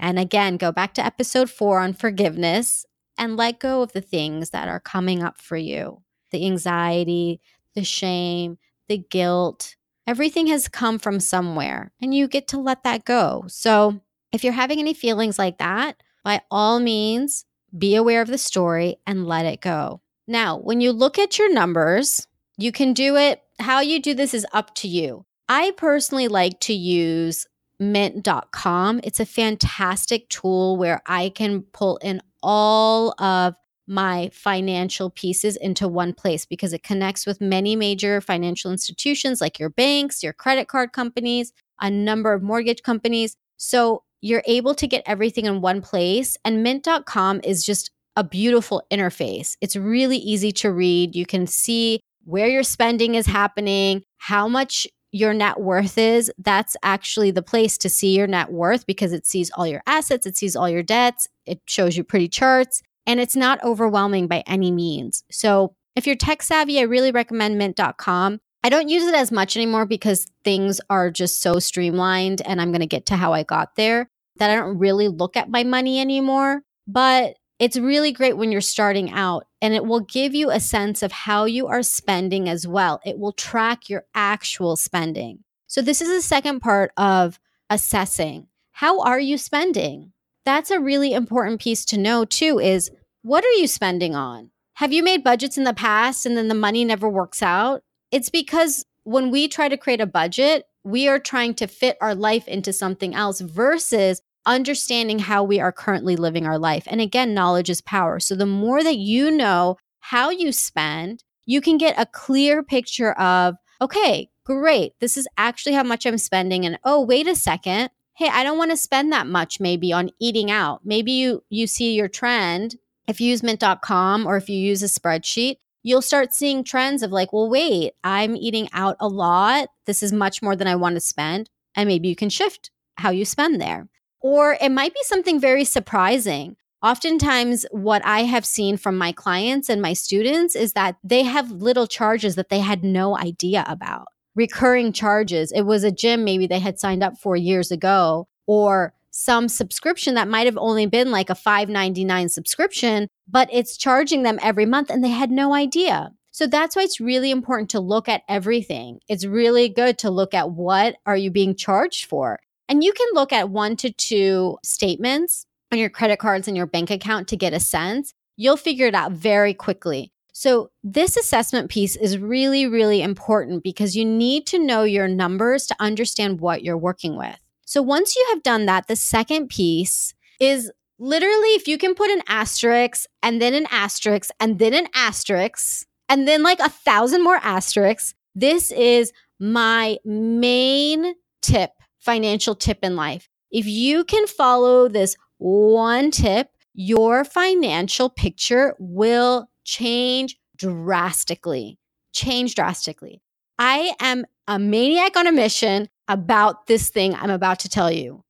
And 0.00 0.18
again, 0.18 0.56
go 0.56 0.72
back 0.72 0.94
to 0.94 1.04
episode 1.04 1.50
four 1.50 1.78
on 1.78 1.92
forgiveness 1.92 2.86
and 3.18 3.36
let 3.36 3.60
go 3.60 3.82
of 3.82 3.92
the 3.92 4.00
things 4.00 4.50
that 4.50 4.66
are 4.66 4.80
coming 4.80 5.22
up 5.22 5.40
for 5.40 5.56
you 5.56 6.02
the 6.30 6.46
anxiety, 6.46 7.40
the 7.74 7.84
shame, 7.84 8.56
the 8.88 8.98
guilt. 8.98 9.74
Everything 10.06 10.46
has 10.46 10.68
come 10.68 10.98
from 10.98 11.20
somewhere, 11.20 11.92
and 12.00 12.14
you 12.14 12.28
get 12.28 12.48
to 12.48 12.58
let 12.58 12.84
that 12.84 13.04
go. 13.04 13.44
So, 13.48 14.00
if 14.32 14.42
you're 14.42 14.52
having 14.52 14.78
any 14.78 14.94
feelings 14.94 15.38
like 15.38 15.58
that, 15.58 16.02
by 16.24 16.40
all 16.50 16.80
means, 16.80 17.44
be 17.76 17.94
aware 17.96 18.22
of 18.22 18.28
the 18.28 18.38
story 18.38 18.96
and 19.06 19.26
let 19.26 19.44
it 19.44 19.60
go. 19.60 20.00
Now, 20.26 20.56
when 20.56 20.80
you 20.80 20.92
look 20.92 21.18
at 21.18 21.38
your 21.38 21.52
numbers, 21.52 22.26
you 22.56 22.72
can 22.72 22.92
do 22.92 23.16
it. 23.16 23.42
How 23.58 23.80
you 23.80 24.00
do 24.00 24.14
this 24.14 24.34
is 24.34 24.46
up 24.52 24.74
to 24.76 24.88
you. 24.88 25.26
I 25.48 25.72
personally 25.72 26.28
like 26.28 26.60
to 26.60 26.72
use 26.72 27.46
mint.com. 27.80 29.00
It's 29.02 29.20
a 29.20 29.26
fantastic 29.26 30.28
tool 30.28 30.76
where 30.76 31.02
I 31.06 31.30
can 31.30 31.62
pull 31.62 31.96
in 31.98 32.20
all 32.42 33.14
of 33.20 33.54
my 33.86 34.30
financial 34.32 35.10
pieces 35.10 35.56
into 35.56 35.88
one 35.88 36.12
place 36.12 36.46
because 36.46 36.72
it 36.72 36.84
connects 36.84 37.26
with 37.26 37.40
many 37.40 37.74
major 37.74 38.20
financial 38.20 38.70
institutions 38.70 39.40
like 39.40 39.58
your 39.58 39.70
banks, 39.70 40.22
your 40.22 40.32
credit 40.32 40.68
card 40.68 40.92
companies, 40.92 41.52
a 41.80 41.90
number 41.90 42.32
of 42.32 42.42
mortgage 42.42 42.82
companies. 42.82 43.36
So 43.56 44.04
you're 44.20 44.44
able 44.46 44.74
to 44.76 44.86
get 44.86 45.02
everything 45.06 45.46
in 45.46 45.60
one 45.60 45.80
place. 45.80 46.36
And 46.44 46.62
mint.com 46.62 47.40
is 47.42 47.64
just 47.64 47.90
a 48.14 48.22
beautiful 48.22 48.82
interface. 48.92 49.56
It's 49.60 49.76
really 49.76 50.18
easy 50.18 50.52
to 50.52 50.70
read. 50.70 51.16
You 51.16 51.26
can 51.26 51.46
see 51.46 52.00
where 52.24 52.48
your 52.48 52.62
spending 52.62 53.14
is 53.14 53.26
happening, 53.26 54.02
how 54.18 54.46
much 54.46 54.86
your 55.12 55.34
net 55.34 55.60
worth 55.60 55.98
is. 55.98 56.32
That's 56.38 56.76
actually 56.82 57.30
the 57.30 57.42
place 57.42 57.76
to 57.78 57.88
see 57.88 58.16
your 58.16 58.26
net 58.26 58.50
worth 58.50 58.86
because 58.86 59.12
it 59.12 59.26
sees 59.26 59.50
all 59.50 59.66
your 59.66 59.82
assets, 59.86 60.26
it 60.26 60.36
sees 60.36 60.56
all 60.56 60.68
your 60.68 60.82
debts, 60.82 61.28
it 61.46 61.60
shows 61.66 61.96
you 61.96 62.04
pretty 62.04 62.28
charts, 62.28 62.82
and 63.06 63.20
it's 63.20 63.36
not 63.36 63.62
overwhelming 63.64 64.26
by 64.26 64.42
any 64.46 64.70
means. 64.70 65.24
So, 65.30 65.74
if 65.96 66.06
you're 66.06 66.16
tech 66.16 66.42
savvy, 66.42 66.78
I 66.78 66.82
really 66.82 67.10
recommend 67.10 67.58
mint.com. 67.58 68.40
I 68.62 68.68
don't 68.68 68.88
use 68.88 69.04
it 69.04 69.14
as 69.14 69.32
much 69.32 69.56
anymore 69.56 69.86
because 69.86 70.26
things 70.44 70.80
are 70.88 71.10
just 71.10 71.40
so 71.40 71.58
streamlined, 71.58 72.42
and 72.42 72.60
I'm 72.60 72.70
going 72.70 72.80
to 72.80 72.86
get 72.86 73.06
to 73.06 73.16
how 73.16 73.32
I 73.32 73.42
got 73.42 73.74
there 73.74 74.08
that 74.36 74.50
I 74.50 74.56
don't 74.56 74.78
really 74.78 75.08
look 75.08 75.36
at 75.36 75.50
my 75.50 75.64
money 75.64 76.00
anymore. 76.00 76.62
But 76.86 77.36
it's 77.60 77.78
really 77.78 78.10
great 78.10 78.38
when 78.38 78.50
you're 78.50 78.62
starting 78.62 79.10
out 79.12 79.46
and 79.60 79.74
it 79.74 79.84
will 79.84 80.00
give 80.00 80.34
you 80.34 80.50
a 80.50 80.58
sense 80.58 81.02
of 81.02 81.12
how 81.12 81.44
you 81.44 81.66
are 81.66 81.82
spending 81.82 82.48
as 82.48 82.66
well. 82.66 83.00
It 83.04 83.18
will 83.18 83.32
track 83.32 83.90
your 83.90 84.04
actual 84.14 84.76
spending. 84.76 85.44
So, 85.66 85.82
this 85.82 86.00
is 86.00 86.08
the 86.08 86.22
second 86.22 86.60
part 86.60 86.90
of 86.96 87.38
assessing. 87.68 88.48
How 88.72 89.00
are 89.02 89.20
you 89.20 89.36
spending? 89.36 90.12
That's 90.46 90.70
a 90.70 90.80
really 90.80 91.12
important 91.12 91.60
piece 91.60 91.84
to 91.86 91.98
know, 91.98 92.24
too, 92.24 92.58
is 92.58 92.90
what 93.22 93.44
are 93.44 93.52
you 93.52 93.66
spending 93.66 94.16
on? 94.16 94.50
Have 94.74 94.94
you 94.94 95.02
made 95.02 95.22
budgets 95.22 95.58
in 95.58 95.64
the 95.64 95.74
past 95.74 96.24
and 96.24 96.38
then 96.38 96.48
the 96.48 96.54
money 96.54 96.84
never 96.84 97.08
works 97.08 97.42
out? 97.42 97.82
It's 98.10 98.30
because 98.30 98.86
when 99.04 99.30
we 99.30 99.46
try 99.46 99.68
to 99.68 99.76
create 99.76 100.00
a 100.00 100.06
budget, 100.06 100.64
we 100.82 101.08
are 101.08 101.18
trying 101.18 101.52
to 101.54 101.66
fit 101.66 101.98
our 102.00 102.14
life 102.14 102.48
into 102.48 102.72
something 102.72 103.14
else 103.14 103.40
versus 103.40 104.22
understanding 104.46 105.18
how 105.18 105.42
we 105.42 105.60
are 105.60 105.72
currently 105.72 106.16
living 106.16 106.46
our 106.46 106.58
life. 106.58 106.84
And 106.86 107.00
again, 107.00 107.34
knowledge 107.34 107.70
is 107.70 107.80
power. 107.80 108.20
So 108.20 108.34
the 108.34 108.46
more 108.46 108.82
that 108.82 108.96
you 108.96 109.30
know 109.30 109.76
how 110.00 110.30
you 110.30 110.52
spend, 110.52 111.24
you 111.46 111.60
can 111.60 111.78
get 111.78 111.98
a 111.98 112.06
clear 112.06 112.62
picture 112.62 113.12
of, 113.12 113.56
okay, 113.80 114.30
great, 114.44 114.92
this 115.00 115.16
is 115.16 115.28
actually 115.36 115.74
how 115.74 115.82
much 115.82 116.06
I'm 116.06 116.18
spending. 116.18 116.64
And 116.64 116.78
oh, 116.84 117.00
wait 117.00 117.26
a 117.26 117.36
second. 117.36 117.90
Hey, 118.14 118.28
I 118.28 118.42
don't 118.44 118.58
want 118.58 118.70
to 118.70 118.76
spend 118.76 119.12
that 119.12 119.26
much 119.26 119.60
maybe 119.60 119.92
on 119.92 120.10
eating 120.18 120.50
out. 120.50 120.80
Maybe 120.84 121.12
you 121.12 121.42
you 121.48 121.66
see 121.66 121.94
your 121.94 122.08
trend. 122.08 122.76
If 123.06 123.20
you 123.20 123.30
use 123.30 123.42
mint.com 123.42 124.26
or 124.26 124.36
if 124.36 124.48
you 124.48 124.58
use 124.58 124.82
a 124.82 124.86
spreadsheet, 124.86 125.56
you'll 125.82 126.02
start 126.02 126.34
seeing 126.34 126.62
trends 126.62 127.02
of 127.02 127.12
like, 127.12 127.32
well, 127.32 127.48
wait, 127.48 127.92
I'm 128.04 128.36
eating 128.36 128.68
out 128.72 128.96
a 129.00 129.08
lot. 129.08 129.68
This 129.86 130.02
is 130.02 130.12
much 130.12 130.42
more 130.42 130.54
than 130.54 130.68
I 130.68 130.76
want 130.76 130.96
to 130.96 131.00
spend. 131.00 131.48
And 131.74 131.88
maybe 131.88 132.08
you 132.08 132.16
can 132.16 132.28
shift 132.28 132.70
how 132.96 133.10
you 133.10 133.24
spend 133.24 133.60
there. 133.60 133.88
Or 134.20 134.56
it 134.60 134.70
might 134.70 134.94
be 134.94 135.00
something 135.02 135.40
very 135.40 135.64
surprising. 135.64 136.56
Oftentimes, 136.82 137.66
what 137.72 138.04
I 138.04 138.22
have 138.22 138.46
seen 138.46 138.76
from 138.76 138.96
my 138.96 139.12
clients 139.12 139.68
and 139.68 139.82
my 139.82 139.92
students 139.92 140.56
is 140.56 140.72
that 140.72 140.96
they 141.04 141.24
have 141.24 141.50
little 141.50 141.86
charges 141.86 142.36
that 142.36 142.48
they 142.48 142.60
had 142.60 142.82
no 142.82 143.16
idea 143.16 143.64
about. 143.68 144.06
Recurring 144.34 144.92
charges. 144.92 145.52
It 145.52 145.62
was 145.62 145.84
a 145.84 145.90
gym 145.90 146.24
maybe 146.24 146.46
they 146.46 146.58
had 146.58 146.78
signed 146.78 147.02
up 147.02 147.18
for 147.18 147.36
years 147.36 147.70
ago, 147.70 148.28
or 148.46 148.94
some 149.10 149.48
subscription 149.48 150.14
that 150.14 150.28
might 150.28 150.46
have 150.46 150.56
only 150.56 150.86
been 150.86 151.10
like 151.10 151.30
a 151.30 151.34
$5.99 151.34 152.30
subscription, 152.30 153.08
but 153.28 153.48
it's 153.52 153.76
charging 153.76 154.22
them 154.22 154.38
every 154.42 154.66
month 154.66 154.90
and 154.90 155.04
they 155.04 155.10
had 155.10 155.30
no 155.30 155.52
idea. 155.52 156.12
So 156.30 156.46
that's 156.46 156.76
why 156.76 156.82
it's 156.82 157.00
really 157.00 157.30
important 157.30 157.70
to 157.70 157.80
look 157.80 158.08
at 158.08 158.22
everything. 158.28 159.00
It's 159.08 159.26
really 159.26 159.68
good 159.68 159.98
to 159.98 160.10
look 160.10 160.32
at 160.32 160.52
what 160.52 160.96
are 161.04 161.16
you 161.16 161.30
being 161.30 161.56
charged 161.56 162.06
for? 162.06 162.38
And 162.70 162.84
you 162.84 162.92
can 162.92 163.08
look 163.14 163.32
at 163.32 163.50
one 163.50 163.74
to 163.78 163.90
two 163.90 164.56
statements 164.62 165.44
on 165.72 165.78
your 165.80 165.90
credit 165.90 166.20
cards 166.20 166.46
and 166.46 166.56
your 166.56 166.66
bank 166.66 166.88
account 166.88 167.26
to 167.28 167.36
get 167.36 167.52
a 167.52 167.58
sense. 167.58 168.14
You'll 168.36 168.56
figure 168.56 168.86
it 168.86 168.94
out 168.94 169.10
very 169.10 169.52
quickly. 169.52 170.12
So, 170.32 170.70
this 170.84 171.16
assessment 171.16 171.68
piece 171.68 171.96
is 171.96 172.16
really, 172.16 172.66
really 172.66 173.02
important 173.02 173.64
because 173.64 173.96
you 173.96 174.04
need 174.04 174.46
to 174.46 174.58
know 174.58 174.84
your 174.84 175.08
numbers 175.08 175.66
to 175.66 175.76
understand 175.80 176.40
what 176.40 176.62
you're 176.62 176.78
working 176.78 177.16
with. 177.18 177.36
So, 177.66 177.82
once 177.82 178.14
you 178.14 178.24
have 178.30 178.44
done 178.44 178.66
that, 178.66 178.86
the 178.86 178.94
second 178.94 179.48
piece 179.48 180.14
is 180.38 180.70
literally 181.00 181.48
if 181.48 181.66
you 181.66 181.76
can 181.76 181.96
put 181.96 182.10
an 182.10 182.22
asterisk 182.28 183.08
and 183.20 183.42
then 183.42 183.52
an 183.52 183.66
asterisk 183.72 184.30
and 184.38 184.60
then 184.60 184.74
an 184.74 184.86
asterisk 184.94 185.86
and 186.08 186.28
then 186.28 186.44
like 186.44 186.60
a 186.60 186.70
thousand 186.70 187.24
more 187.24 187.40
asterisks, 187.42 188.14
this 188.36 188.70
is 188.70 189.12
my 189.40 189.98
main 190.04 191.14
tip 191.42 191.72
financial 192.00 192.54
tip 192.54 192.78
in 192.82 192.96
life. 192.96 193.28
If 193.50 193.66
you 193.66 194.04
can 194.04 194.26
follow 194.26 194.88
this 194.88 195.16
one 195.38 196.10
tip, 196.10 196.50
your 196.74 197.24
financial 197.24 198.08
picture 198.08 198.74
will 198.78 199.48
change 199.64 200.36
drastically. 200.56 201.78
Change 202.12 202.54
drastically. 202.54 203.22
I 203.58 203.92
am 204.00 204.24
a 204.46 204.58
maniac 204.58 205.16
on 205.16 205.26
a 205.26 205.32
mission 205.32 205.88
about 206.08 206.66
this 206.66 206.90
thing 206.90 207.14
I'm 207.14 207.30
about 207.30 207.60
to 207.60 207.68
tell 207.68 207.90
you. 207.90 208.24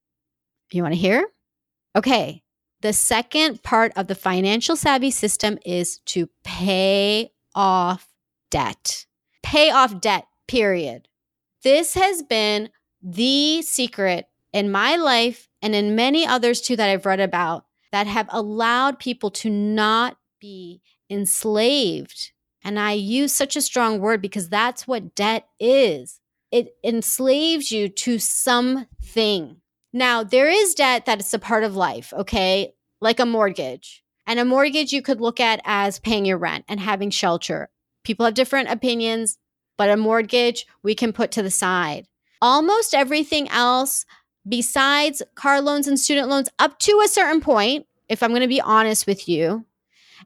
You 0.71 0.83
want 0.83 0.93
to 0.93 0.99
hear? 0.99 1.27
Okay. 1.95 2.43
The 2.81 2.93
second 2.93 3.61
part 3.63 3.91
of 3.95 4.07
the 4.07 4.15
financial 4.15 4.75
savvy 4.75 5.11
system 5.11 5.59
is 5.65 5.99
to 6.07 6.29
pay 6.43 7.31
off 7.53 8.07
debt. 8.49 9.05
Pay 9.43 9.69
off 9.69 10.01
debt, 10.01 10.25
period. 10.47 11.07
This 11.63 11.93
has 11.93 12.23
been 12.23 12.69
the 13.01 13.61
secret 13.61 14.27
in 14.53 14.71
my 14.71 14.95
life 14.95 15.47
and 15.61 15.73
in 15.75 15.95
many 15.95 16.25
others 16.25 16.61
too 16.61 16.75
that 16.75 16.89
I've 16.89 17.05
read 17.05 17.19
about 17.19 17.65
that 17.91 18.07
have 18.07 18.27
allowed 18.29 18.99
people 18.99 19.31
to 19.31 19.49
not 19.49 20.17
be 20.39 20.81
enslaved. 21.09 22.31
And 22.63 22.79
I 22.79 22.93
use 22.93 23.33
such 23.33 23.55
a 23.55 23.61
strong 23.61 23.99
word 23.99 24.21
because 24.21 24.49
that's 24.49 24.87
what 24.87 25.15
debt 25.15 25.47
is. 25.59 26.19
It 26.51 26.75
enslaves 26.83 27.71
you 27.71 27.89
to 27.89 28.19
something. 28.19 29.57
Now, 29.93 30.23
there 30.23 30.47
is 30.47 30.75
debt 30.75 31.05
that 31.05 31.19
is 31.19 31.33
a 31.33 31.39
part 31.39 31.63
of 31.63 31.75
life, 31.75 32.13
okay? 32.13 32.73
Like 33.01 33.19
a 33.19 33.25
mortgage. 33.25 34.03
And 34.27 34.39
a 34.39 34.45
mortgage 34.45 34.93
you 34.93 35.01
could 35.01 35.19
look 35.19 35.39
at 35.39 35.61
as 35.65 35.99
paying 35.99 36.25
your 36.25 36.37
rent 36.37 36.65
and 36.67 36.79
having 36.79 37.09
shelter. 37.09 37.69
People 38.03 38.25
have 38.25 38.35
different 38.35 38.69
opinions, 38.69 39.37
but 39.77 39.89
a 39.89 39.97
mortgage 39.97 40.65
we 40.83 40.95
can 40.95 41.11
put 41.11 41.31
to 41.31 41.41
the 41.41 41.51
side 41.51 42.07
almost 42.41 42.93
everything 42.93 43.47
else 43.49 44.05
besides 44.47 45.21
car 45.35 45.61
loans 45.61 45.87
and 45.87 45.99
student 45.99 46.27
loans 46.27 46.49
up 46.59 46.79
to 46.79 47.01
a 47.03 47.07
certain 47.07 47.41
point, 47.41 47.85
if 48.09 48.23
I'm 48.23 48.31
going 48.31 48.41
to 48.41 48.47
be 48.47 48.61
honest 48.61 49.05
with 49.07 49.29
you, 49.29 49.65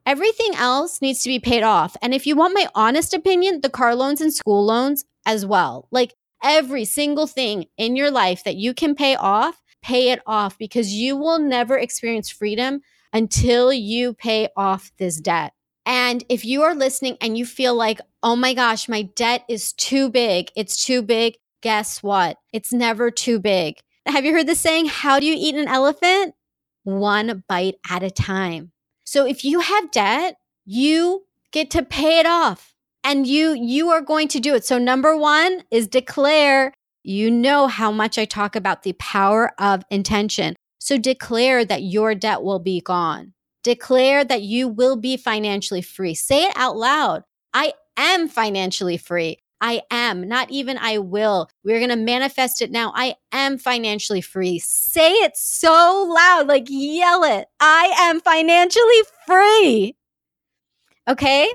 everything 0.06 0.56
else 0.56 1.02
needs 1.02 1.22
to 1.24 1.30
be 1.30 1.40
paid 1.40 1.64
off. 1.64 1.96
And 2.02 2.14
if 2.14 2.26
you 2.26 2.36
want 2.36 2.54
my 2.54 2.68
honest 2.76 3.14
opinion, 3.14 3.62
the 3.62 3.70
car 3.70 3.96
loans 3.96 4.22
and 4.22 4.34
school 4.34 4.66
loans 4.66 5.06
as 5.26 5.46
well. 5.46 5.88
Like 5.92 6.14
every 6.44 6.86
single 6.86 7.28
thing 7.28 7.66
in 7.78 7.96
your 7.96 8.12
life 8.12 8.44
that 8.44 8.56
you 8.56 8.74
can 8.74 8.96
pay 8.96 9.16
off, 9.16 9.62
pay 9.82 10.12
it 10.12 10.22
off 10.26 10.58
because 10.58 10.94
you 10.94 11.18
will 11.18 11.40
never 11.40 11.78
experience 11.78 12.30
freedom 12.30 12.82
until 13.14 13.72
you 13.72 14.14
pay 14.14 14.50
off 14.56 14.92
this 14.98 15.20
debt. 15.20 15.54
And 15.86 16.24
if 16.30 16.44
you 16.44 16.64
are 16.64 16.74
listening 16.74 17.18
and 17.22 17.38
you 17.38 17.46
feel 17.46 17.76
like, 17.76 18.02
oh 18.24 18.36
my 18.36 18.54
gosh, 18.54 18.90
my 18.90 19.04
debt 19.04 19.46
is 19.48 19.74
too 19.74 20.10
big, 20.10 20.50
it's 20.56 20.84
too 20.84 21.02
big, 21.04 21.36
guess 21.62 22.04
what? 22.04 22.38
It's 22.54 22.74
never 22.74 23.12
too 23.12 23.40
big. 23.40 23.76
Have 24.06 24.26
you 24.26 24.34
heard 24.34 24.48
the 24.48 24.56
saying, 24.56 24.88
how 24.88 25.20
do 25.20 25.26
you 25.26 25.36
eat 25.38 25.56
an 25.56 25.68
elephant? 25.68 26.36
One 26.84 27.44
bite 27.48 27.76
at 27.90 28.04
a 28.04 28.12
time. 28.12 28.72
So 29.06 29.26
if 29.26 29.44
you 29.44 29.60
have 29.62 29.92
debt, 29.92 30.36
you 30.66 31.26
get 31.52 31.72
to 31.72 31.84
pay 31.84 32.20
it 32.20 32.26
off 32.26 32.74
And 33.06 33.28
you 33.28 33.54
you 33.54 33.90
are 33.92 34.02
going 34.02 34.28
to 34.30 34.40
do 34.40 34.56
it. 34.56 34.66
So 34.66 34.80
number 34.80 35.16
1 35.16 35.64
is 35.70 35.88
declare 35.88 36.74
you 37.04 37.30
know 37.30 37.68
how 37.68 37.92
much 37.92 38.18
I 38.18 38.26
talk 38.26 38.56
about 38.56 38.82
the 38.82 38.94
power 38.94 39.54
of 39.60 39.84
intention. 39.92 40.56
So 40.80 40.98
declare 40.98 41.64
that 41.64 41.84
your 41.84 42.16
debt 42.16 42.42
will 42.42 42.58
be 42.58 42.82
gone. 42.82 43.34
Declare 43.64 44.26
that 44.26 44.42
you 44.42 44.68
will 44.68 44.96
be 44.96 45.18
financially 45.18 45.84
free. 45.84 46.16
Say 46.16 46.46
it 46.46 46.54
out 46.56 46.78
loud. 46.78 47.24
I 47.54 47.74
am 47.96 48.28
financially 48.28 48.98
free. 48.98 49.38
I 49.62 49.82
am, 49.90 50.28
not 50.28 50.52
even 50.52 50.78
I 50.78 50.98
will. 50.98 51.50
We're 51.64 51.80
going 51.80 51.90
to 51.90 51.96
manifest 51.96 52.62
it 52.62 52.72
now. 52.72 52.92
I 52.96 53.16
am 53.32 53.58
financially 53.58 54.22
free. 54.22 54.60
Say 54.60 55.12
it 55.12 55.36
so 55.36 56.06
loud, 56.08 56.48
like 56.48 56.66
yell 56.68 57.24
it. 57.24 57.48
I 57.60 57.94
am 58.00 58.20
financially 58.20 59.02
free. 59.26 59.96
Okay. 61.08 61.50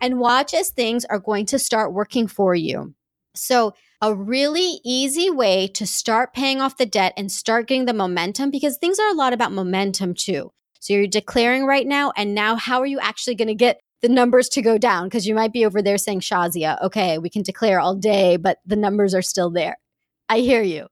And 0.00 0.18
watch 0.18 0.54
as 0.54 0.70
things 0.70 1.04
are 1.04 1.18
going 1.18 1.46
to 1.46 1.58
start 1.58 1.92
working 1.92 2.26
for 2.26 2.54
you. 2.54 2.94
So, 3.34 3.74
a 4.00 4.14
really 4.14 4.80
easy 4.84 5.30
way 5.30 5.68
to 5.68 5.86
start 5.86 6.34
paying 6.34 6.60
off 6.60 6.76
the 6.76 6.84
debt 6.84 7.14
and 7.16 7.30
start 7.30 7.68
getting 7.68 7.84
the 7.84 7.94
momentum 7.94 8.50
because 8.50 8.76
things 8.76 8.98
are 8.98 9.08
a 9.08 9.14
lot 9.14 9.32
about 9.32 9.52
momentum 9.52 10.14
too. 10.14 10.52
So, 10.80 10.94
you're 10.94 11.06
declaring 11.06 11.64
right 11.64 11.86
now, 11.86 12.12
and 12.16 12.34
now 12.34 12.56
how 12.56 12.80
are 12.80 12.86
you 12.86 12.98
actually 12.98 13.36
going 13.36 13.48
to 13.48 13.54
get 13.54 13.80
the 14.02 14.08
numbers 14.08 14.48
to 14.50 14.62
go 14.62 14.78
down? 14.78 15.06
Because 15.06 15.26
you 15.26 15.34
might 15.34 15.52
be 15.52 15.64
over 15.64 15.80
there 15.80 15.98
saying, 15.98 16.20
Shazia, 16.20 16.80
okay, 16.82 17.18
we 17.18 17.30
can 17.30 17.42
declare 17.42 17.80
all 17.80 17.94
day, 17.94 18.36
but 18.36 18.58
the 18.66 18.76
numbers 18.76 19.14
are 19.14 19.22
still 19.22 19.50
there. 19.50 19.78
I 20.28 20.40
hear 20.40 20.62
you. 20.62 20.88